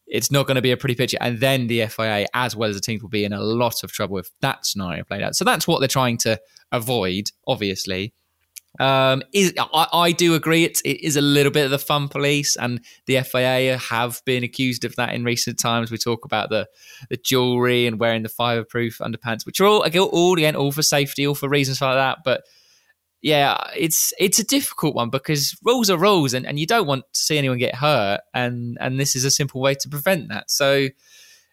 it's 0.07 0.31
not 0.31 0.45
going 0.45 0.55
to 0.55 0.61
be 0.61 0.71
a 0.71 0.77
pretty 0.77 0.95
picture. 0.95 1.17
And 1.21 1.39
then 1.39 1.67
the 1.67 1.87
FIA, 1.87 2.27
as 2.33 2.55
well 2.55 2.69
as 2.69 2.75
the 2.75 2.81
teams, 2.81 3.01
will 3.01 3.09
be 3.09 3.25
in 3.25 3.33
a 3.33 3.41
lot 3.41 3.83
of 3.83 3.91
trouble 3.91 4.17
if 4.17 4.29
that 4.41 4.65
scenario 4.65 5.03
played 5.03 5.23
out. 5.23 5.35
So 5.35 5.45
that's 5.45 5.67
what 5.67 5.79
they're 5.79 5.87
trying 5.87 6.17
to 6.19 6.39
avoid, 6.71 7.31
obviously. 7.47 8.13
Um, 8.79 9.21
is 9.33 9.53
I, 9.57 9.87
I, 9.93 10.11
do 10.11 10.33
agree 10.33 10.63
it's, 10.63 10.81
it 10.81 11.03
is 11.03 11.15
a 11.15 11.21
little 11.21 11.51
bit 11.51 11.65
of 11.65 11.71
the 11.71 11.77
fun 11.77 12.07
police, 12.07 12.55
and 12.55 12.81
the 13.05 13.21
FIA 13.21 13.77
have 13.77 14.19
been 14.25 14.43
accused 14.43 14.83
of 14.83 14.95
that 14.95 15.13
in 15.13 15.23
recent 15.23 15.59
times. 15.59 15.91
We 15.91 15.99
talk 15.99 16.25
about 16.25 16.49
the 16.49 16.67
the 17.09 17.17
jewelry 17.17 17.85
and 17.85 17.99
wearing 17.99 18.23
the 18.23 18.29
fireproof 18.29 18.97
underpants, 18.97 19.45
which 19.45 19.59
are 19.59 19.65
all 19.65 19.83
all 19.83 20.37
again 20.37 20.55
all 20.55 20.71
for 20.71 20.81
safety, 20.81 21.27
all 21.27 21.35
for 21.35 21.47
reasons 21.47 21.81
like 21.81 21.95
that. 21.95 22.19
But 22.25 22.41
yeah, 23.21 23.57
it's 23.75 24.11
it's 24.19 24.39
a 24.39 24.43
difficult 24.43 24.95
one 24.95 25.09
because 25.09 25.55
rules 25.63 25.91
are 25.91 25.97
rules, 25.97 26.33
and, 26.33 26.45
and 26.45 26.59
you 26.59 26.65
don't 26.65 26.87
want 26.87 27.05
to 27.13 27.19
see 27.19 27.37
anyone 27.37 27.59
get 27.59 27.75
hurt, 27.75 28.21
and 28.33 28.77
and 28.81 28.99
this 28.99 29.15
is 29.15 29.23
a 29.23 29.31
simple 29.31 29.61
way 29.61 29.75
to 29.75 29.89
prevent 29.89 30.29
that. 30.29 30.49
So 30.49 30.87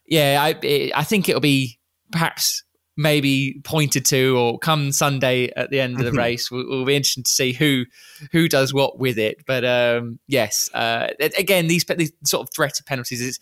yeah, 0.07 0.39
I 0.43 0.59
it, 0.62 0.93
I 0.97 1.05
think 1.05 1.29
it'll 1.29 1.41
be 1.41 1.79
perhaps 2.11 2.65
maybe 3.00 3.59
pointed 3.64 4.04
to 4.04 4.37
or 4.37 4.59
come 4.59 4.92
Sunday 4.92 5.50
at 5.57 5.71
the 5.71 5.80
end 5.80 5.99
of 5.99 6.04
the 6.04 6.12
race. 6.12 6.50
We'll, 6.50 6.69
we'll, 6.69 6.85
be 6.85 6.95
interested 6.95 7.25
to 7.25 7.30
see 7.30 7.54
who 7.54 7.87
who 8.30 8.47
does 8.47 8.75
what 8.75 8.99
with 8.99 9.19
it. 9.19 9.47
But 9.47 9.64
um, 9.64 10.19
yes, 10.26 10.69
uh, 10.75 11.09
again, 11.19 11.66
these, 11.66 11.85
these 11.85 12.12
sort 12.25 12.47
of 12.47 12.52
threat 12.54 12.78
of 12.78 12.85
penalties 12.85 13.23
is 13.23 13.38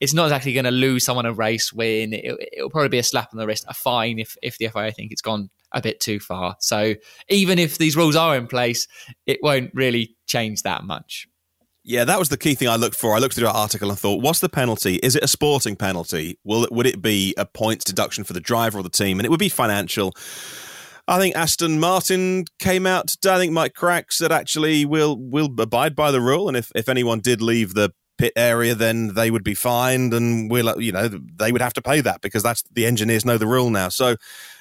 it's 0.00 0.14
not 0.14 0.24
exactly 0.24 0.54
going 0.54 0.64
to 0.64 0.70
lose 0.70 1.04
someone 1.04 1.26
a 1.26 1.32
race 1.32 1.74
win. 1.74 2.14
It, 2.14 2.38
will 2.56 2.70
probably 2.70 2.88
be 2.88 2.98
a 2.98 3.02
slap 3.02 3.28
on 3.32 3.38
the 3.38 3.46
wrist, 3.46 3.66
a 3.68 3.74
fine 3.74 4.18
if 4.18 4.34
if 4.42 4.56
the 4.56 4.68
FIA 4.68 4.92
think 4.92 5.12
it's 5.12 5.22
gone 5.22 5.50
a 5.72 5.82
bit 5.82 6.00
too 6.00 6.18
far. 6.18 6.56
So 6.60 6.94
even 7.28 7.58
if 7.58 7.76
these 7.76 7.96
rules 7.96 8.16
are 8.16 8.36
in 8.36 8.46
place, 8.46 8.88
it 9.26 9.40
won't 9.42 9.72
really 9.74 10.16
change 10.26 10.62
that 10.62 10.84
much. 10.84 11.28
Yeah, 11.84 12.04
that 12.04 12.18
was 12.18 12.28
the 12.28 12.38
key 12.38 12.54
thing 12.54 12.68
I 12.68 12.76
looked 12.76 12.96
for. 12.96 13.14
I 13.14 13.18
looked 13.18 13.34
through 13.34 13.46
that 13.46 13.56
article 13.56 13.90
and 13.90 13.98
thought, 13.98 14.22
what's 14.22 14.38
the 14.38 14.48
penalty? 14.48 14.96
Is 14.96 15.16
it 15.16 15.24
a 15.24 15.28
sporting 15.28 15.74
penalty? 15.74 16.38
Will 16.44 16.64
it, 16.64 16.72
would 16.72 16.86
it 16.86 17.02
be 17.02 17.34
a 17.36 17.44
points 17.44 17.84
deduction 17.84 18.22
for 18.22 18.34
the 18.34 18.40
driver 18.40 18.78
or 18.78 18.82
the 18.84 18.88
team? 18.88 19.18
And 19.18 19.26
it 19.26 19.30
would 19.30 19.40
be 19.40 19.48
financial. 19.48 20.12
I 21.08 21.18
think 21.18 21.34
Aston 21.34 21.80
Martin 21.80 22.44
came 22.60 22.86
out 22.86 23.08
today. 23.08 23.34
I 23.34 23.38
think 23.38 23.52
Mike 23.52 23.74
Krack 23.74 24.12
said 24.12 24.30
actually 24.30 24.84
we'll 24.84 25.16
we'll 25.18 25.52
abide 25.58 25.96
by 25.96 26.12
the 26.12 26.20
rule, 26.20 26.46
and 26.46 26.56
if, 26.56 26.70
if 26.76 26.88
anyone 26.88 27.18
did 27.18 27.42
leave 27.42 27.74
the 27.74 27.92
pit 28.18 28.32
area, 28.36 28.76
then 28.76 29.14
they 29.14 29.30
would 29.32 29.42
be 29.42 29.54
fined, 29.54 30.14
and 30.14 30.48
we'll 30.48 30.80
you 30.80 30.92
know 30.92 31.08
they 31.08 31.50
would 31.50 31.60
have 31.60 31.72
to 31.74 31.82
pay 31.82 32.00
that 32.02 32.20
because 32.20 32.44
that's 32.44 32.62
the 32.70 32.86
engineers 32.86 33.24
know 33.24 33.36
the 33.36 33.48
rule 33.48 33.68
now. 33.68 33.88
So 33.88 34.14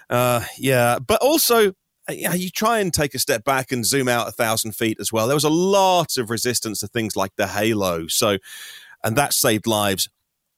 uh, 0.10 0.43
yeah, 0.57 0.97
but 0.97 1.21
also 1.21 1.73
you 2.12 2.50
try 2.50 2.80
and 2.80 2.93
take 2.93 3.13
a 3.15 3.19
step 3.19 3.43
back 3.43 3.71
and 3.71 3.86
zoom 3.86 4.08
out 4.08 4.28
a 4.28 4.32
thousand 4.32 4.74
feet 4.74 4.97
as 5.00 5.12
well. 5.12 5.28
There 5.28 5.36
was 5.36 5.43
a 5.43 5.50
lot 5.50 6.17
of 6.17 6.30
resistance 6.30 6.80
to 6.80 6.88
things 6.88 7.15
like 7.15 7.32
the 7.36 7.47
halo, 7.47 8.08
so 8.08 8.38
and 9.04 9.15
that 9.15 9.34
saved 9.34 9.67
lives 9.67 10.10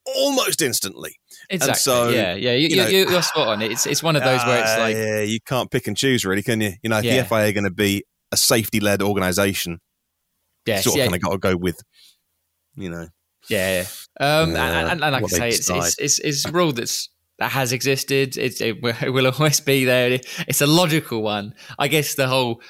almost 0.06 0.62
instantly. 0.62 1.16
Exactly. 1.50 1.80
So, 1.80 2.10
yeah, 2.10 2.34
yeah, 2.34 2.54
you, 2.54 2.82
are 2.82 2.90
you, 2.90 3.22
spot 3.22 3.48
on. 3.48 3.62
It's 3.62 3.86
it's 3.86 4.02
one 4.02 4.16
of 4.16 4.24
those 4.24 4.44
where 4.46 4.62
it's 4.62 4.72
uh, 4.72 4.80
like 4.80 4.96
yeah, 4.96 5.22
you 5.22 5.40
can't 5.42 5.70
pick 5.70 5.88
and 5.88 5.98
choose, 5.98 6.26
really, 6.26 6.44
can 6.44 6.62
you? 6.62 6.74
You 6.82 6.90
know, 6.90 7.00
if 7.00 7.06
yeah. 7.06 7.22
the 7.22 7.28
FIA 7.28 7.50
are 7.50 7.52
going 7.52 7.64
to 7.66 7.72
be 7.72 8.04
a 8.32 8.38
safety 8.38 8.80
led 8.80 9.02
organisation, 9.02 9.80
yeah, 10.66 10.82
sort 10.82 10.96
of 10.96 10.98
yeah. 11.00 11.04
kind 11.06 11.16
of 11.16 11.22
got 11.22 11.32
to 11.32 11.38
go 11.38 11.58
with, 11.58 11.82
you 12.76 12.90
know. 12.90 13.08
Yeah, 13.50 13.86
um, 14.22 14.56
uh, 14.56 14.58
and, 14.58 14.58
and, 14.58 15.04
and, 15.04 15.14
like 15.14 15.24
I 15.24 15.28
say, 15.28 15.50
it's, 15.50 15.70
it's, 15.70 16.00
it's 16.00 16.20
it's 16.20 16.50
rule 16.50 16.72
that's 16.72 17.10
that 17.40 17.52
has 17.52 17.74
existed. 17.74 18.38
It, 18.38 18.62
it, 18.62 18.82
will 18.82 19.28
always 19.28 19.60
be 19.60 19.86
there. 19.86 20.20
It's 20.48 20.62
a 20.62 20.68
logical 20.68 21.22
one. 21.22 21.54
I 21.80 21.88
guess 21.88 22.16
the 22.16 22.28
whole 22.28 22.62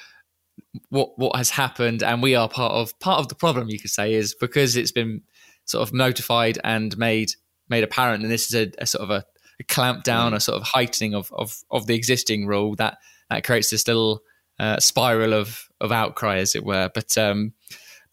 what 0.88 1.18
what 1.18 1.36
has 1.36 1.50
happened, 1.50 2.02
and 2.02 2.22
we 2.22 2.34
are 2.34 2.48
part 2.48 2.72
of 2.72 2.98
part 3.00 3.20
of 3.20 3.28
the 3.28 3.34
problem. 3.34 3.68
You 3.68 3.78
could 3.78 3.90
say 3.90 4.14
is 4.14 4.34
because 4.34 4.76
it's 4.76 4.92
been 4.92 5.22
sort 5.64 5.86
of 5.86 5.94
notified 5.94 6.58
and 6.64 6.96
made 6.98 7.30
made 7.68 7.84
apparent, 7.84 8.22
and 8.22 8.32
this 8.32 8.46
is 8.46 8.54
a, 8.54 8.72
a 8.82 8.86
sort 8.86 9.02
of 9.02 9.10
a, 9.10 9.24
a 9.60 9.64
clamp 9.64 10.04
down, 10.04 10.32
mm. 10.32 10.36
a 10.36 10.40
sort 10.40 10.60
of 10.60 10.66
heightening 10.66 11.14
of, 11.14 11.32
of 11.32 11.56
of 11.70 11.86
the 11.86 11.94
existing 11.94 12.46
rule 12.46 12.74
that 12.76 12.98
that 13.30 13.44
creates 13.44 13.70
this 13.70 13.86
little 13.86 14.22
uh, 14.58 14.78
spiral 14.80 15.34
of 15.34 15.68
of 15.80 15.92
outcry, 15.92 16.38
as 16.38 16.54
it 16.54 16.64
were. 16.64 16.90
But 16.94 17.16
um, 17.18 17.52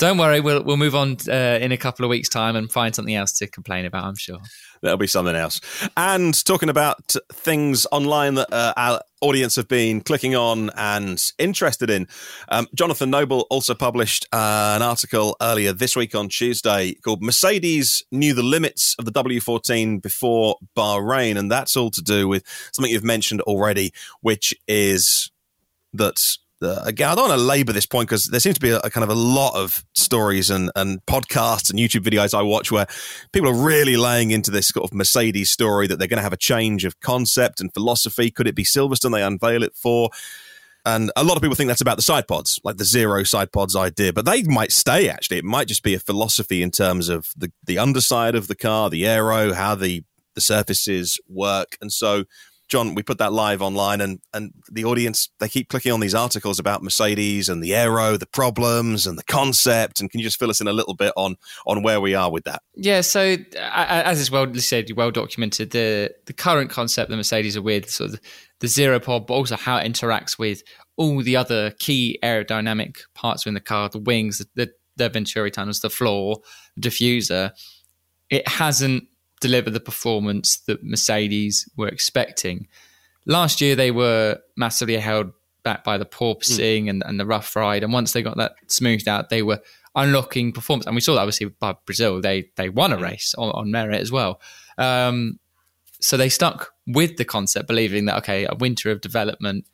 don't 0.01 0.17
worry, 0.17 0.39
we'll 0.39 0.63
we'll 0.63 0.77
move 0.77 0.95
on 0.95 1.15
uh, 1.29 1.59
in 1.61 1.71
a 1.71 1.77
couple 1.77 2.03
of 2.03 2.09
weeks' 2.09 2.27
time 2.27 2.55
and 2.55 2.71
find 2.71 2.95
something 2.95 3.13
else 3.13 3.33
to 3.33 3.45
complain 3.45 3.85
about. 3.85 4.03
I'm 4.03 4.15
sure 4.15 4.39
there'll 4.81 4.97
be 4.97 5.05
something 5.05 5.35
else. 5.35 5.61
And 5.95 6.33
talking 6.43 6.69
about 6.69 7.15
things 7.31 7.85
online 7.91 8.33
that 8.33 8.51
uh, 8.51 8.73
our 8.75 9.01
audience 9.21 9.57
have 9.57 9.67
been 9.67 10.01
clicking 10.01 10.35
on 10.35 10.71
and 10.75 11.23
interested 11.37 11.91
in, 11.91 12.07
um, 12.49 12.67
Jonathan 12.73 13.11
Noble 13.11 13.45
also 13.51 13.75
published 13.75 14.25
uh, 14.33 14.73
an 14.75 14.81
article 14.81 15.37
earlier 15.39 15.71
this 15.71 15.95
week 15.95 16.15
on 16.15 16.29
Tuesday 16.29 16.95
called 16.95 17.21
"Mercedes 17.21 18.03
Knew 18.11 18.33
the 18.33 18.41
Limits 18.41 18.95
of 18.97 19.05
the 19.05 19.11
W14 19.11 20.01
Before 20.01 20.55
Bahrain," 20.75 21.37
and 21.37 21.51
that's 21.51 21.77
all 21.77 21.91
to 21.91 22.01
do 22.01 22.27
with 22.27 22.43
something 22.73 22.91
you've 22.91 23.03
mentioned 23.03 23.41
already, 23.41 23.93
which 24.21 24.51
is 24.67 25.29
that 25.93 26.37
again, 26.61 27.09
I 27.09 27.15
don't 27.15 27.29
want 27.29 27.39
to 27.39 27.45
labor 27.45 27.73
this 27.73 27.85
point 27.85 28.09
because 28.09 28.25
there 28.25 28.39
seems 28.39 28.55
to 28.55 28.61
be 28.61 28.69
a, 28.69 28.79
a, 28.79 28.89
kind 28.89 29.03
of 29.03 29.09
a 29.09 29.15
lot 29.15 29.55
of 29.55 29.83
stories 29.93 30.49
and, 30.49 30.71
and 30.75 31.05
podcasts 31.05 31.69
and 31.69 31.79
YouTube 31.79 32.03
videos 32.03 32.37
I 32.37 32.41
watch 32.41 32.71
where 32.71 32.87
people 33.31 33.49
are 33.49 33.65
really 33.65 33.97
laying 33.97 34.31
into 34.31 34.51
this 34.51 34.67
sort 34.69 34.83
of 34.83 34.93
Mercedes 34.93 35.51
story 35.51 35.87
that 35.87 35.97
they're 35.97 36.07
going 36.07 36.17
to 36.17 36.23
have 36.23 36.33
a 36.33 36.37
change 36.37 36.85
of 36.85 36.99
concept 36.99 37.59
and 37.61 37.73
philosophy. 37.73 38.31
Could 38.31 38.47
it 38.47 38.55
be 38.55 38.63
Silverstone 38.63 39.13
they 39.13 39.23
unveil 39.23 39.63
it 39.63 39.75
for? 39.75 40.09
And 40.85 41.11
a 41.15 41.23
lot 41.23 41.35
of 41.35 41.43
people 41.43 41.55
think 41.55 41.67
that's 41.67 41.81
about 41.81 41.97
the 41.97 42.03
side 42.03 42.27
pods, 42.27 42.59
like 42.63 42.77
the 42.77 42.85
zero 42.85 43.23
side 43.23 43.51
pods 43.51 43.75
idea, 43.75 44.13
but 44.13 44.25
they 44.25 44.43
might 44.43 44.71
stay 44.71 45.09
actually. 45.09 45.37
It 45.37 45.45
might 45.45 45.67
just 45.67 45.83
be 45.83 45.93
a 45.93 45.99
philosophy 45.99 46.63
in 46.63 46.71
terms 46.71 47.07
of 47.07 47.31
the, 47.37 47.51
the 47.63 47.77
underside 47.77 48.33
of 48.35 48.47
the 48.47 48.55
car, 48.55 48.89
the 48.89 49.05
aero, 49.05 49.53
how 49.53 49.75
the, 49.75 50.03
the 50.33 50.41
surfaces 50.41 51.19
work. 51.27 51.77
And 51.81 51.91
so 51.91 52.25
John, 52.71 52.95
we 52.95 53.03
put 53.03 53.17
that 53.17 53.33
live 53.33 53.61
online, 53.61 53.99
and 53.99 54.21
and 54.33 54.53
the 54.71 54.85
audience 54.85 55.29
they 55.39 55.49
keep 55.49 55.67
clicking 55.67 55.91
on 55.91 55.99
these 55.99 56.15
articles 56.15 56.57
about 56.57 56.81
Mercedes 56.81 57.49
and 57.49 57.61
the 57.61 57.75
aero, 57.75 58.15
the 58.15 58.25
problems 58.25 59.05
and 59.05 59.19
the 59.19 59.25
concept. 59.25 59.99
And 59.99 60.09
can 60.09 60.21
you 60.21 60.23
just 60.23 60.39
fill 60.39 60.49
us 60.49 60.61
in 60.61 60.69
a 60.69 60.73
little 60.73 60.93
bit 60.93 61.11
on 61.17 61.35
on 61.67 61.83
where 61.83 61.99
we 61.99 62.15
are 62.15 62.31
with 62.31 62.45
that? 62.45 62.61
Yeah, 62.73 63.01
so 63.01 63.35
as 63.57 64.21
is 64.21 64.31
well 64.31 64.51
said, 64.55 64.89
well 64.95 65.11
documented, 65.11 65.71
the 65.71 66.11
the 66.27 66.33
current 66.33 66.71
concept 66.71 67.09
that 67.09 67.17
Mercedes 67.17 67.57
are 67.57 67.61
with, 67.61 67.89
sort 67.89 68.13
of 68.13 68.21
the 68.61 68.67
zero 68.67 69.01
pod, 69.01 69.27
but 69.27 69.33
also 69.33 69.57
how 69.57 69.75
it 69.75 69.91
interacts 69.91 70.39
with 70.39 70.63
all 70.95 71.21
the 71.21 71.35
other 71.35 71.71
key 71.71 72.17
aerodynamic 72.23 72.99
parts 73.15 73.43
within 73.43 73.55
the 73.55 73.59
car, 73.59 73.89
the 73.89 73.99
wings, 73.99 74.37
the, 74.37 74.47
the 74.55 74.71
the 74.95 75.09
Venturi 75.09 75.51
tunnels, 75.51 75.81
the 75.81 75.89
floor, 75.89 76.37
diffuser, 76.79 77.51
it 78.29 78.47
hasn't 78.47 79.03
delivered 79.41 79.71
the 79.71 79.81
performance 79.81 80.57
that 80.67 80.83
Mercedes 80.83 81.67
were 81.75 81.89
expecting. 81.89 82.67
Last 83.25 83.59
year, 83.59 83.75
they 83.75 83.91
were 83.91 84.39
massively 84.55 84.95
held 84.97 85.31
back 85.63 85.83
by 85.83 85.97
the 85.97 86.05
porpoising 86.05 86.85
mm. 86.85 86.89
and, 86.89 87.03
and 87.05 87.19
the 87.19 87.25
rough 87.25 87.55
ride. 87.55 87.83
And 87.83 87.91
once 87.91 88.13
they 88.13 88.21
got 88.21 88.37
that 88.37 88.53
smoothed 88.67 89.07
out, 89.07 89.29
they 89.29 89.43
were 89.43 89.59
unlocking 89.95 90.51
performance. 90.51 90.85
And 90.85 90.95
we 90.95 91.01
saw 91.01 91.15
that 91.15 91.21
obviously 91.21 91.47
by 91.47 91.75
Brazil. 91.85 92.21
They 92.21 92.49
they 92.55 92.69
won 92.69 92.93
a 92.93 92.97
race 92.97 93.35
on, 93.37 93.49
on 93.49 93.71
merit 93.71 94.01
as 94.01 94.11
well. 94.11 94.39
Um, 94.77 95.39
so 95.99 96.17
they 96.17 96.29
stuck 96.29 96.73
with 96.87 97.17
the 97.17 97.25
concept, 97.25 97.67
believing 97.67 98.05
that 98.05 98.17
okay, 98.19 98.45
a 98.45 98.55
winter 98.55 98.89
of 98.91 99.01
development 99.01 99.65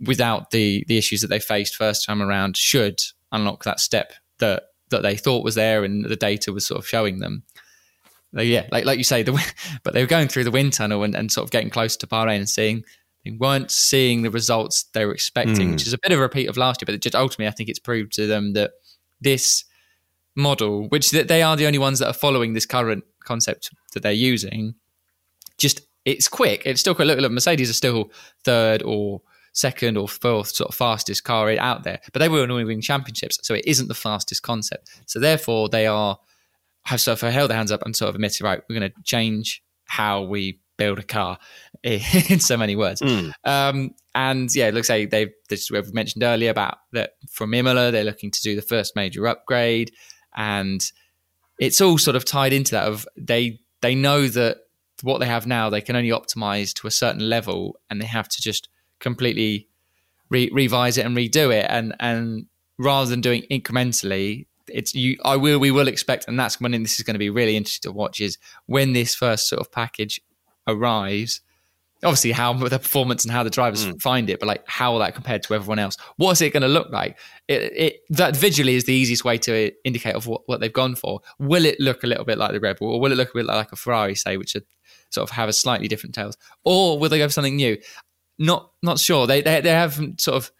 without 0.00 0.50
the 0.50 0.84
the 0.88 0.98
issues 0.98 1.20
that 1.20 1.28
they 1.28 1.40
faced 1.40 1.76
first 1.76 2.06
time 2.06 2.22
around 2.22 2.56
should 2.56 3.00
unlock 3.32 3.64
that 3.64 3.80
step 3.80 4.12
that 4.38 4.64
that 4.90 5.02
they 5.02 5.16
thought 5.16 5.44
was 5.44 5.56
there 5.56 5.84
and 5.84 6.04
the 6.04 6.16
data 6.16 6.52
was 6.52 6.66
sort 6.66 6.78
of 6.78 6.86
showing 6.86 7.18
them. 7.18 7.42
Yeah, 8.32 8.66
like 8.70 8.84
like 8.84 8.98
you 8.98 9.04
say, 9.04 9.22
the, 9.22 9.32
but 9.82 9.94
they 9.94 10.02
were 10.02 10.08
going 10.08 10.28
through 10.28 10.44
the 10.44 10.50
wind 10.50 10.72
tunnel 10.72 11.02
and, 11.02 11.14
and 11.14 11.30
sort 11.30 11.44
of 11.44 11.50
getting 11.50 11.70
close 11.70 11.96
to 11.98 12.06
Bahrain 12.06 12.36
and 12.36 12.48
seeing 12.48 12.84
they 13.24 13.32
weren't 13.32 13.70
seeing 13.70 14.22
the 14.22 14.30
results 14.30 14.84
they 14.94 15.04
were 15.04 15.12
expecting, 15.12 15.68
mm. 15.68 15.72
which 15.72 15.86
is 15.86 15.92
a 15.92 15.98
bit 15.98 16.12
of 16.12 16.18
a 16.18 16.22
repeat 16.22 16.48
of 16.48 16.56
last 16.56 16.80
year. 16.80 16.86
But 16.86 17.00
just 17.00 17.16
ultimately, 17.16 17.48
I 17.48 17.50
think 17.50 17.68
it's 17.68 17.78
proved 17.78 18.12
to 18.14 18.26
them 18.26 18.52
that 18.52 18.72
this 19.20 19.64
model, 20.36 20.88
which 20.88 21.10
that 21.10 21.28
they 21.28 21.42
are 21.42 21.56
the 21.56 21.66
only 21.66 21.78
ones 21.78 21.98
that 21.98 22.08
are 22.08 22.12
following 22.12 22.52
this 22.52 22.66
current 22.66 23.04
concept 23.24 23.70
that 23.94 24.02
they're 24.02 24.12
using, 24.12 24.74
just 25.58 25.80
it's 26.04 26.28
quick. 26.28 26.62
It's 26.64 26.80
still 26.80 26.94
quick. 26.94 27.08
Look, 27.08 27.18
look, 27.18 27.32
Mercedes 27.32 27.68
are 27.68 27.74
still 27.74 28.10
third 28.44 28.82
or 28.82 29.22
second 29.52 29.96
or 29.96 30.06
fourth 30.06 30.48
sort 30.48 30.68
of 30.68 30.74
fastest 30.74 31.24
car 31.24 31.50
out 31.58 31.82
there, 31.82 31.98
but 32.12 32.20
they 32.20 32.28
were 32.28 32.40
only 32.40 32.64
winning 32.64 32.82
championships, 32.82 33.38
so 33.42 33.54
it 33.54 33.64
isn't 33.66 33.88
the 33.88 33.94
fastest 33.94 34.42
concept. 34.42 34.88
So 35.06 35.18
therefore, 35.18 35.68
they 35.68 35.86
are 35.86 36.18
have 36.86 37.00
sort 37.00 37.20
of 37.20 37.32
held 37.32 37.50
their 37.50 37.56
hands 37.56 37.72
up 37.72 37.82
and 37.84 37.96
sort 37.96 38.08
of 38.08 38.14
admitted, 38.14 38.42
right, 38.42 38.62
we're 38.68 38.78
going 38.78 38.90
to 38.90 39.02
change 39.02 39.62
how 39.86 40.22
we 40.22 40.60
build 40.76 41.00
a 41.00 41.02
car 41.02 41.36
in 41.82 42.38
so 42.38 42.56
many 42.56 42.76
words. 42.76 43.00
Mm. 43.00 43.32
Um, 43.44 43.90
and 44.14 44.54
yeah, 44.54 44.68
it 44.68 44.74
looks 44.74 44.88
like 44.88 45.10
they've, 45.10 45.32
this 45.48 45.68
we've 45.68 45.92
mentioned 45.92 46.22
earlier 46.22 46.50
about 46.50 46.78
that 46.92 47.14
from 47.28 47.52
Imola, 47.54 47.90
they're 47.90 48.04
looking 48.04 48.30
to 48.30 48.40
do 48.40 48.54
the 48.54 48.62
first 48.62 48.94
major 48.94 49.26
upgrade. 49.26 49.90
And 50.36 50.80
it's 51.58 51.80
all 51.80 51.98
sort 51.98 52.14
of 52.14 52.24
tied 52.24 52.52
into 52.52 52.70
that 52.72 52.86
of 52.86 53.06
they, 53.16 53.58
they 53.80 53.96
know 53.96 54.28
that 54.28 54.58
what 55.02 55.18
they 55.18 55.26
have 55.26 55.46
now, 55.46 55.68
they 55.68 55.80
can 55.80 55.96
only 55.96 56.10
optimize 56.10 56.72
to 56.74 56.86
a 56.86 56.92
certain 56.92 57.28
level 57.28 57.80
and 57.90 58.00
they 58.00 58.06
have 58.06 58.28
to 58.28 58.40
just 58.40 58.68
completely 59.00 59.66
re- 60.30 60.50
revise 60.52 60.98
it 60.98 61.04
and 61.04 61.16
redo 61.16 61.52
it. 61.52 61.66
And, 61.68 61.96
and 61.98 62.46
rather 62.78 63.10
than 63.10 63.22
doing 63.22 63.42
incrementally, 63.50 64.46
it's 64.68 64.94
you 64.94 65.16
i 65.24 65.36
will 65.36 65.58
we 65.58 65.70
will 65.70 65.88
expect 65.88 66.26
and 66.28 66.38
that's 66.38 66.60
when 66.60 66.72
this 66.72 66.98
is 66.98 67.02
going 67.02 67.14
to 67.14 67.18
be 67.18 67.30
really 67.30 67.56
interesting 67.56 67.90
to 67.90 67.96
watch 67.96 68.20
is 68.20 68.38
when 68.66 68.92
this 68.92 69.14
first 69.14 69.48
sort 69.48 69.60
of 69.60 69.70
package 69.70 70.20
arrives 70.66 71.40
obviously 72.02 72.32
how 72.32 72.52
the 72.68 72.78
performance 72.78 73.24
and 73.24 73.32
how 73.32 73.42
the 73.42 73.50
drivers 73.50 73.86
mm. 73.86 74.00
find 74.00 74.30
it, 74.30 74.38
but 74.38 74.46
like 74.46 74.62
how 74.66 74.92
will 74.92 75.00
that 75.00 75.14
compared 75.14 75.42
to 75.42 75.54
everyone 75.54 75.78
else? 75.78 75.96
What's 76.16 76.40
it 76.40 76.52
going 76.52 76.62
to 76.62 76.68
look 76.68 76.90
like? 76.90 77.18
It, 77.48 77.72
it, 77.74 77.96
that 78.10 78.36
visually 78.36 78.74
is 78.74 78.84
the 78.84 78.92
easiest 78.92 79.24
way 79.24 79.38
to 79.38 79.72
indicate 79.84 80.14
of 80.14 80.26
what, 80.26 80.42
what 80.46 80.60
they've 80.60 80.72
gone 80.72 80.94
for. 80.94 81.20
Will 81.38 81.64
it 81.64 81.78
look 81.80 82.04
a 82.04 82.06
little 82.06 82.24
bit 82.24 82.38
like 82.38 82.52
the 82.52 82.60
Red 82.60 82.78
Bull, 82.78 82.92
or 82.92 83.00
will 83.00 83.12
it 83.12 83.16
look 83.16 83.30
a 83.30 83.38
bit 83.38 83.46
like 83.46 83.72
a 83.72 83.76
Ferrari, 83.76 84.14
say, 84.14 84.36
which 84.36 84.56
are, 84.56 84.62
sort 85.10 85.28
of 85.28 85.36
have 85.36 85.48
a 85.48 85.52
slightly 85.52 85.88
different 85.88 86.14
tails, 86.14 86.36
or 86.64 86.98
will 86.98 87.08
they 87.08 87.18
go 87.18 87.26
for 87.28 87.32
something 87.32 87.56
new? 87.56 87.78
Not 88.38 88.70
not 88.82 88.98
sure. 88.98 89.26
They 89.26 89.40
they, 89.40 89.60
they 89.60 89.70
haven't 89.70 90.20
sort 90.20 90.36
of 90.36 90.50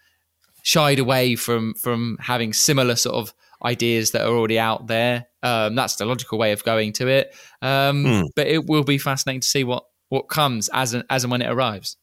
shied 0.62 0.98
away 0.98 1.36
from 1.36 1.74
from 1.74 2.16
having 2.20 2.52
similar 2.52 2.96
sort 2.96 3.16
of 3.16 3.34
ideas 3.64 4.12
that 4.12 4.22
are 4.22 4.34
already 4.34 4.58
out 4.58 4.86
there. 4.86 5.26
Um, 5.42 5.74
that's 5.74 5.96
the 5.96 6.06
logical 6.06 6.38
way 6.38 6.52
of 6.52 6.64
going 6.64 6.92
to 6.94 7.08
it. 7.08 7.34
Um, 7.62 8.04
mm. 8.04 8.28
But 8.34 8.46
it 8.48 8.66
will 8.66 8.84
be 8.84 8.98
fascinating 8.98 9.40
to 9.40 9.48
see 9.48 9.64
what 9.64 9.84
what 10.08 10.28
comes 10.28 10.68
as 10.72 10.94
an, 10.94 11.02
as 11.10 11.24
and 11.24 11.30
when 11.30 11.42
it 11.42 11.50
arrives. 11.50 11.96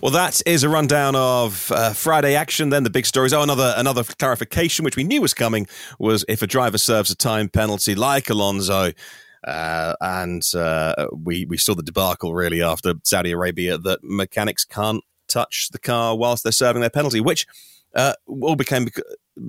Well, 0.00 0.12
that 0.12 0.40
is 0.46 0.62
a 0.62 0.68
rundown 0.68 1.16
of 1.16 1.70
uh, 1.72 1.92
Friday 1.92 2.34
action. 2.34 2.70
Then 2.70 2.84
the 2.84 2.90
big 2.90 3.06
stories. 3.06 3.32
Oh, 3.32 3.42
another 3.42 3.74
another 3.76 4.04
clarification, 4.04 4.84
which 4.84 4.96
we 4.96 5.04
knew 5.04 5.20
was 5.20 5.34
coming, 5.34 5.66
was 5.98 6.24
if 6.28 6.42
a 6.42 6.46
driver 6.46 6.78
serves 6.78 7.10
a 7.10 7.16
time 7.16 7.48
penalty 7.48 7.94
like 7.94 8.30
Alonso, 8.30 8.92
uh, 9.46 9.94
and 10.00 10.42
uh, 10.54 11.06
we 11.12 11.44
we 11.46 11.56
saw 11.56 11.74
the 11.74 11.82
debacle 11.82 12.34
really 12.34 12.62
after 12.62 12.94
Saudi 13.04 13.32
Arabia 13.32 13.78
that 13.78 14.00
mechanics 14.02 14.64
can't 14.64 15.02
touch 15.28 15.68
the 15.72 15.78
car 15.78 16.16
whilst 16.16 16.42
they're 16.42 16.52
serving 16.52 16.80
their 16.80 16.90
penalty, 16.90 17.20
which 17.20 17.46
uh, 17.94 18.14
all 18.26 18.56
became 18.56 18.88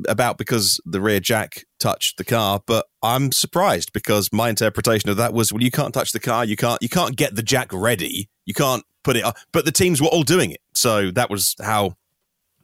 about 0.08 0.38
because 0.38 0.80
the 0.86 1.02
rear 1.02 1.20
jack 1.20 1.66
touched 1.80 2.18
the 2.18 2.24
car. 2.24 2.62
But 2.66 2.86
I'm 3.02 3.32
surprised 3.32 3.94
because 3.94 4.32
my 4.32 4.50
interpretation 4.50 5.10
of 5.10 5.18
that 5.18 5.34
was, 5.34 5.52
well, 5.52 5.62
you 5.62 5.72
can't 5.72 5.94
touch 5.94 6.12
the 6.12 6.20
car, 6.20 6.46
you 6.46 6.56
can't 6.56 6.82
you 6.82 6.90
can't 6.90 7.16
get 7.16 7.36
the 7.36 7.44
jack 7.44 7.72
ready, 7.74 8.30
you 8.46 8.54
can't 8.54 8.84
put 9.04 9.16
it. 9.16 9.24
Up. 9.24 9.38
But 9.52 9.66
the 9.66 9.72
teams 9.72 10.02
were 10.02 10.08
all 10.08 10.24
doing 10.24 10.52
it, 10.52 10.62
so 10.74 11.12
that 11.12 11.30
was 11.30 11.56
how 11.62 11.96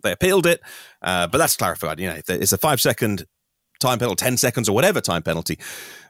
they 0.04 0.12
appealed 0.12 0.46
it. 0.46 0.62
Uh, 1.02 1.28
but 1.28 1.38
that's 1.38 1.56
clarified. 1.56 2.00
You 2.00 2.10
know, 2.10 2.20
it's 2.28 2.52
a 2.52 2.58
five 2.58 2.82
second 2.82 3.26
time 3.80 4.00
penalty, 4.00 4.24
ten 4.24 4.38
seconds 4.38 4.70
or 4.70 4.74
whatever 4.74 5.02
time 5.02 5.24
penalty. 5.24 5.60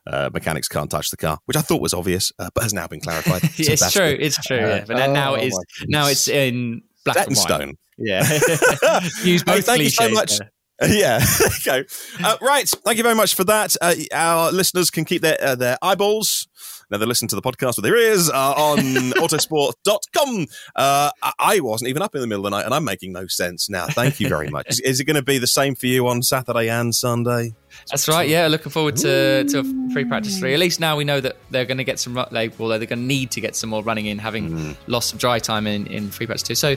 Uh, 0.06 0.30
mechanics 0.34 0.68
can't 0.68 0.90
touch 0.90 1.12
the 1.12 1.18
car, 1.18 1.40
which 1.46 1.58
I 1.58 1.62
thought 1.62 1.82
was 1.82 1.94
obvious, 1.94 2.32
uh, 2.40 2.50
but 2.54 2.64
has 2.64 2.74
now 2.74 2.88
been 2.88 3.02
clarified. 3.02 3.42
So 3.42 3.50
it's 3.72 3.92
true. 3.92 4.12
Good. 4.12 4.22
It's 4.22 4.38
true. 4.38 4.58
Yeah. 4.58 4.86
But 4.88 5.02
oh, 5.02 5.14
now 5.14 5.36
it 5.36 5.48
is. 5.48 5.66
Now 5.88 6.08
it's 6.08 6.28
in 6.28 6.82
black 7.04 7.28
and 7.28 7.38
stone. 7.38 7.78
Yeah. 7.98 8.22
Use 9.24 9.44
both 9.44 9.66
thank 9.66 9.82
you 9.82 9.90
so 9.90 10.10
much. 10.10 10.38
There. 10.38 10.52
Yeah, 10.88 11.20
okay. 11.68 11.86
Uh, 12.24 12.38
right, 12.40 12.68
thank 12.68 12.98
you 12.98 13.04
very 13.04 13.16
much 13.16 13.34
for 13.34 13.44
that. 13.46 13.76
Uh, 13.82 13.96
our 14.12 14.52
listeners 14.52 14.92
can 14.92 15.06
keep 15.06 15.24
their 15.24 15.38
uh, 15.42 15.56
their 15.56 15.78
eyeballs. 15.82 16.48
Now 16.92 16.98
they 17.00 17.06
listen 17.06 17.28
to 17.30 17.36
the 17.36 17.42
podcast 17.42 17.78
with 17.78 17.84
their 17.84 17.98
ears 17.98 18.30
uh, 18.30 18.34
on 18.34 18.78
autosport.com. 19.18 20.46
Uh, 20.76 21.10
I 21.40 21.60
wasn't 21.62 21.90
even 21.90 22.02
up 22.02 22.14
in 22.14 22.22
the 22.22 22.28
middle 22.28 22.46
of 22.46 22.52
the 22.52 22.58
night, 22.58 22.66
and 22.66 22.74
I'm 22.74 22.86
making 22.86 23.12
no 23.12 23.26
sense 23.26 23.70
now. 23.70 23.88
Thank 23.88 24.20
you 24.20 24.30
very 24.30 24.50
much. 24.50 24.68
is, 24.70 24.80
is 24.82 25.00
it 25.00 25.06
going 25.06 25.16
to 25.16 25.24
be 25.24 25.40
the 25.40 25.48
same 25.48 25.74
for 25.74 25.88
you 25.88 26.08
on 26.08 26.22
Saturday 26.22 26.70
and 26.70 26.94
Sunday? 26.94 27.56
That's 27.90 28.08
right. 28.08 28.30
Yeah, 28.30 28.48
looking 28.48 28.72
forward 28.72 28.98
to 28.98 29.46
to 29.46 29.92
free 29.92 30.06
practice 30.06 30.38
three. 30.38 30.54
At 30.54 30.60
least 30.60 30.80
now 30.80 30.96
we 30.96 31.06
know 31.06 31.20
that 31.20 31.38
they're 31.50 31.66
going 31.66 31.80
to 31.80 31.84
get 31.84 32.00
some. 32.00 32.14
Like, 32.14 32.60
well, 32.60 32.70
they're 32.70 32.80
going 32.80 33.00
to 33.00 33.06
need 33.06 33.32
to 33.32 33.42
get 33.42 33.56
some 33.56 33.72
more 33.72 33.82
running 33.82 34.06
in, 34.06 34.20
having 34.20 34.52
mm. 34.52 34.78
lost 34.86 35.10
some 35.10 35.18
dry 35.18 35.40
time 35.40 35.66
in 35.66 35.88
in 35.88 36.12
free 36.12 36.28
practice 36.28 36.48
two. 36.48 36.56
So 36.56 36.76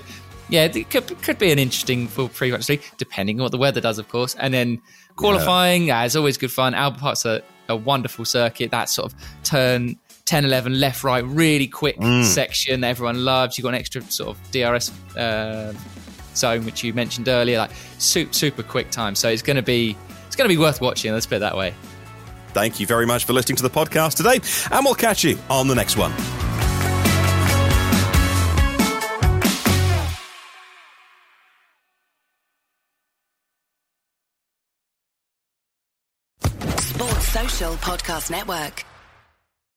yeah, 0.51 0.65
it 0.65 0.91
could, 0.91 1.07
could 1.23 1.39
be 1.39 1.53
an 1.53 1.59
interesting 1.59 2.09
full 2.09 2.29
free 2.29 2.51
practice 2.51 2.91
depending 2.99 3.41
on 3.41 3.45
what 3.45 3.53
the 3.53 3.59
weather 3.59 3.81
does, 3.81 3.99
of 3.99 4.09
course. 4.09 4.35
And 4.35 4.53
then 4.53 4.81
qualifying, 5.17 5.87
yeah. 5.87 6.01
uh, 6.01 6.05
it's 6.05 6.17
always 6.17 6.37
good 6.37 6.53
fun. 6.53 6.75
Albert 6.75 7.01
Park's 7.01 7.25
a, 7.25 7.43
a 7.69 7.77
wonderful 7.77 8.25
circuit. 8.25 8.71
That 8.71 8.89
sort 8.89 9.13
of 9.13 9.19
turn 9.45 9.97
10, 10.27 10.45
11, 10.45 10.79
left, 10.79 11.05
right, 11.05 11.25
really 11.25 11.67
quick 11.67 11.97
mm. 11.99 12.25
section 12.25 12.81
that 12.83 12.89
everyone 12.89 13.25
loves. 13.25 13.59
You've 13.59 13.65
got 13.65 13.71
an 13.71 13.81
extra 13.81 14.03
sort 14.03 14.37
of 14.37 14.51
DRS 14.53 14.93
uh, 15.17 15.73
zone, 16.35 16.65
which 16.65 16.85
you 16.85 16.93
mentioned 16.95 17.29
earlier, 17.29 17.59
like 17.59 17.73
super, 17.99 18.33
super 18.33 18.63
quick 18.63 18.91
time. 18.91 19.15
So 19.15 19.29
it's 19.29 19.43
going 19.43 19.57
to 19.57 19.63
be 19.63 19.97
it's 20.27 20.37
going 20.37 20.49
to 20.49 20.55
be 20.55 20.61
worth 20.61 20.81
watching. 20.81 21.13
Let's 21.13 21.27
put 21.27 21.37
it 21.37 21.41
that 21.41 21.57
way. 21.57 21.75
Thank 22.49 22.81
you 22.81 22.87
very 22.87 23.07
much 23.07 23.25
for 23.25 23.33
listening 23.33 23.57
to 23.57 23.63
the 23.63 23.71
podcast 23.71 24.17
today, 24.17 24.41
and 24.75 24.85
we'll 24.85 24.95
catch 24.95 25.23
you 25.25 25.39
on 25.49 25.69
the 25.69 25.75
next 25.75 25.97
one. 25.97 26.50
Podcast 37.81 38.31
Network. 38.31 38.90